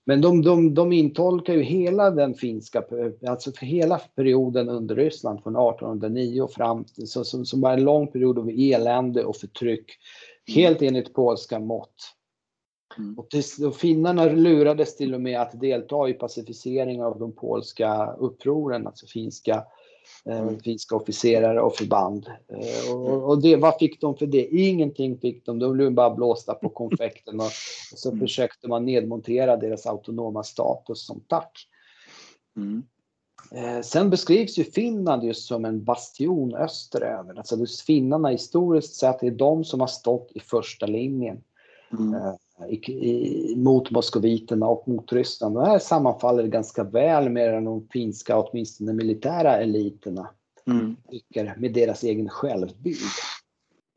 [0.06, 2.84] Men de, de, de intolkar ju hela den finska,
[3.28, 7.84] alltså för hela perioden under Ryssland från 1809 och fram till, så, som, som en
[7.84, 9.86] lång period av elände och förtryck.
[10.56, 11.96] Helt enligt polska mått.
[12.98, 13.20] Mm.
[13.20, 18.14] Och, till, och finnarna lurades till och med att delta i pacificeringen av de polska
[18.20, 19.64] upproren, alltså finska,
[20.26, 20.60] eh, mm.
[20.60, 22.28] finska officerare och förband.
[22.28, 24.46] Eh, och, och det, vad fick de för det?
[24.46, 27.46] Ingenting fick de, de blev bara blåsta på konfekten och,
[27.92, 28.20] och så mm.
[28.20, 31.68] försökte man nedmontera deras autonoma status som tack.
[32.58, 32.84] Mm.
[33.52, 37.38] Eh, sen beskrivs ju Finland just som en bastion österöver.
[37.38, 41.44] Alltså finnarna historiskt sett är de som har stått i första linjen.
[42.00, 42.36] Mm.
[42.70, 45.56] I, i, mot moskoviterna och mot Ryssland.
[45.56, 50.30] Det här sammanfaller ganska väl med de finska, åtminstone militära eliterna.
[50.68, 50.96] mm.
[51.58, 52.98] med deras egen självbild.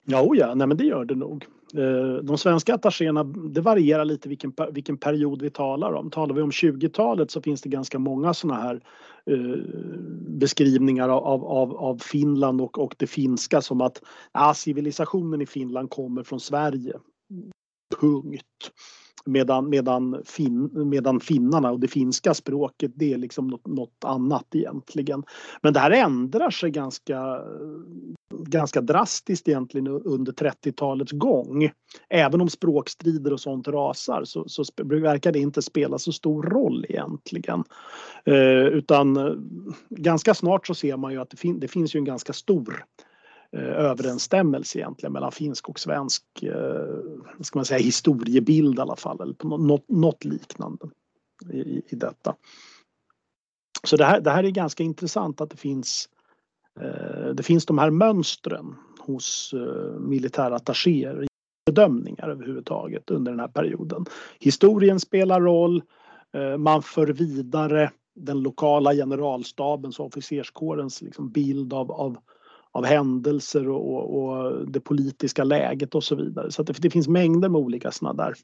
[0.06, 1.46] Ja, oh ja, nej men det gör det nog.
[1.74, 6.10] Eh, de svenska attachéerna, det varierar lite vilken, vilken period vi talar om.
[6.10, 8.80] Talar vi om 20-talet så finns det ganska många sådana här
[9.26, 9.58] eh,
[10.28, 15.90] beskrivningar av, av, av Finland och, och det finska som att ja, civilisationen i Finland
[15.90, 16.92] kommer från Sverige.
[18.00, 18.70] Punkt.
[19.26, 24.54] Medan, medan, fin, medan finnarna och det finska språket det är liksom något, något, annat
[24.54, 25.22] egentligen.
[25.62, 27.40] Men det här ändrar sig ganska,
[28.46, 31.70] ganska drastiskt egentligen under 30-talets gång.
[32.08, 36.86] Även om språkstrider och sånt rasar så, så verkar det inte spela så stor roll
[36.88, 37.64] egentligen.
[38.24, 39.34] Eh, utan eh,
[39.88, 42.84] ganska snart så ser man ju att det, fin det finns ju en ganska stor
[42.98, 43.03] Eh,
[43.54, 49.20] Eh, överensstämmelse egentligen mellan finsk och svensk eh, ska man säga, historiebild i alla fall,
[49.20, 50.88] eller på något, något liknande
[51.52, 52.36] i, i detta.
[53.84, 56.08] Så det här, det här är ganska intressant att det finns,
[56.80, 61.26] eh, det finns de här mönstren hos eh, militärattachéer
[61.66, 64.04] bedömningar överhuvudtaget under den här perioden.
[64.38, 65.82] Historien spelar roll,
[66.32, 72.18] eh, man för vidare den lokala generalstabens och officerskårens liksom bild av, av
[72.74, 76.50] av händelser och, och, och, det politiska läget och så vidare.
[76.50, 78.34] Så det, det, finns mängder med olika sådana där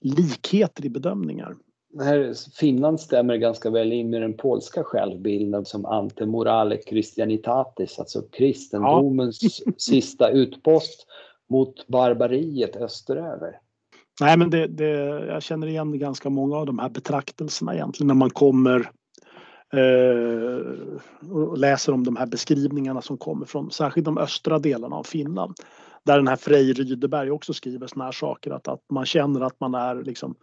[0.00, 1.56] likheter i bedömningar.
[2.00, 9.38] Här Finland stämmer ganska väl in med den polska självbilden som antemorale christianitatis, alltså kristendomens
[9.42, 9.72] ja.
[9.76, 11.06] sista utpost
[11.50, 13.58] mot barbariet österöver.
[14.20, 14.90] Nej, men det, det,
[15.26, 18.90] jag känner igen ganska många av de här betraktelserna egentligen när man kommer
[19.76, 25.04] Eh, och läser om de här beskrivningarna som kommer från särskilt de östra delarna av
[25.04, 25.54] Finland.
[26.04, 29.60] Där den här Frej Rydeberg också skriver såna här saker att, att man känner att
[29.60, 30.34] man är liksom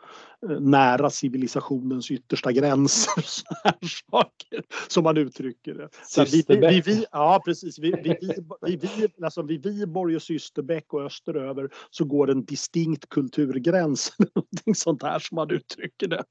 [0.49, 3.21] eh, nära civilisationens yttersta gränser.
[3.25, 3.77] Så här
[4.11, 5.89] saker, som man uttrycker det.
[6.31, 7.79] Vi, vi, vi, ja precis.
[7.79, 8.15] Vi, vi,
[8.61, 14.13] vi, vi, alltså vid Viborg och Systerbäck och österöver så går en distinkt kulturgräns.
[14.35, 16.23] Någonting sånt här som man uttrycker det.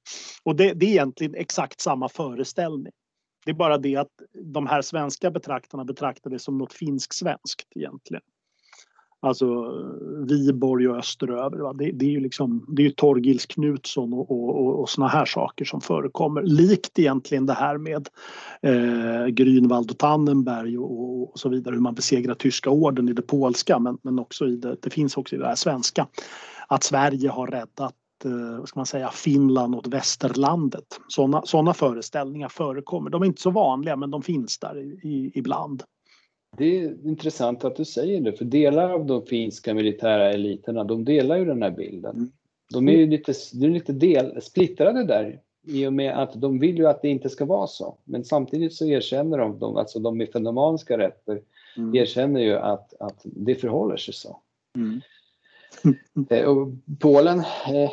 [0.43, 2.93] Och det, det är egentligen exakt samma föreställning.
[3.45, 4.13] Det är bara det att
[4.45, 8.23] de här svenska betraktarna betraktar det som något finsk-svenskt egentligen.
[9.21, 9.73] Alltså
[10.29, 11.59] Viborg och österöver.
[11.59, 11.73] Va?
[11.73, 15.25] Det, det, är ju liksom, det är ju Torgils Knutsson och, och, och såna här
[15.25, 16.43] saker som förekommer.
[16.43, 18.09] Likt egentligen det här med
[18.63, 21.75] eh, Grünwald och Tannenberg och, och, så vidare.
[21.75, 25.17] Hur man besegrar tyska orden i det polska men, men också i det, det finns
[25.17, 26.07] också i det här svenska.
[26.69, 31.01] Att Sverige har räddat eh, vad ska man säga, Finland åt västerlandet.
[31.09, 33.11] Sådana såna föreställningar förekommer.
[33.11, 35.83] De är inte så vanliga men de finns där i, i, ibland.
[36.57, 41.05] Det är intressant att du säger det, för delar av de finska militära eliterna, de
[41.05, 42.17] delar ju den här bilden.
[42.17, 42.31] Mm.
[42.73, 46.59] De är ju lite, de är lite del, splittrade där i och med att de
[46.59, 47.99] vill ju att det inte ska vara så.
[48.05, 51.41] Men samtidigt så erkänner de, de alltså de med fenomanska rätter,
[51.77, 51.95] mm.
[51.95, 54.41] erkänner ju att, att det förhåller sig så.
[54.77, 55.01] Mm.
[56.31, 56.69] Eh, och
[57.01, 57.91] Polen eh,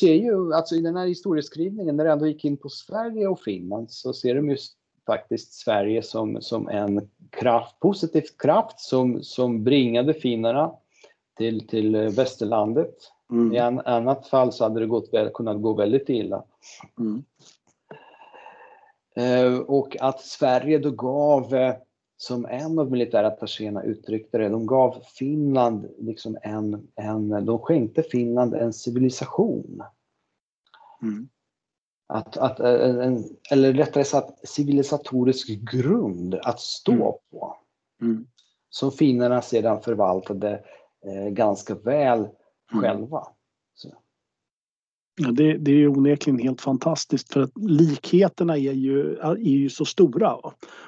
[0.00, 3.40] ser ju, alltså i den här historieskrivningen, när det ändå gick in på Sverige och
[3.40, 4.76] Finland, så ser de just
[5.06, 10.72] faktiskt Sverige som, som en kraft, positiv kraft som, som bringade finnarna
[11.36, 12.94] till, till västerlandet.
[13.30, 13.52] Mm.
[13.52, 16.44] I an, annat fall så hade det gått, kunnat gå väldigt illa.
[16.98, 17.24] Mm.
[19.16, 21.74] Eh, och att Sverige då gav, eh,
[22.16, 28.54] som en av militärattachéerna uttryckte det, de gav Finland liksom en, en de skänkte Finland
[28.54, 29.82] en civilisation.
[31.02, 31.28] Mm.
[32.06, 37.12] Att, att, en, eller rättare sagt civilisatorisk grund att stå mm.
[37.30, 37.56] på.
[38.02, 38.26] Mm.
[38.70, 40.64] Som finnarna sedan förvaltade
[41.06, 42.32] eh, ganska väl mm.
[42.82, 43.26] själva.
[43.74, 43.88] Så.
[45.16, 49.84] Ja, det, det är onekligen helt fantastiskt för att likheterna är ju, är ju så
[49.84, 50.36] stora.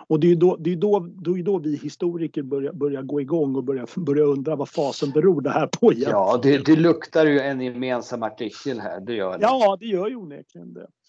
[0.09, 3.21] Och det är då, det är då, då, är då vi historiker börjar, börjar gå
[3.21, 6.11] igång och börjar, börjar undra vad fasen beror det här på egentligen.
[6.11, 9.43] Ja, det, det luktar ju en gemensam artikel här, det gör det.
[9.43, 10.87] Ja, det gör ju onekligen det.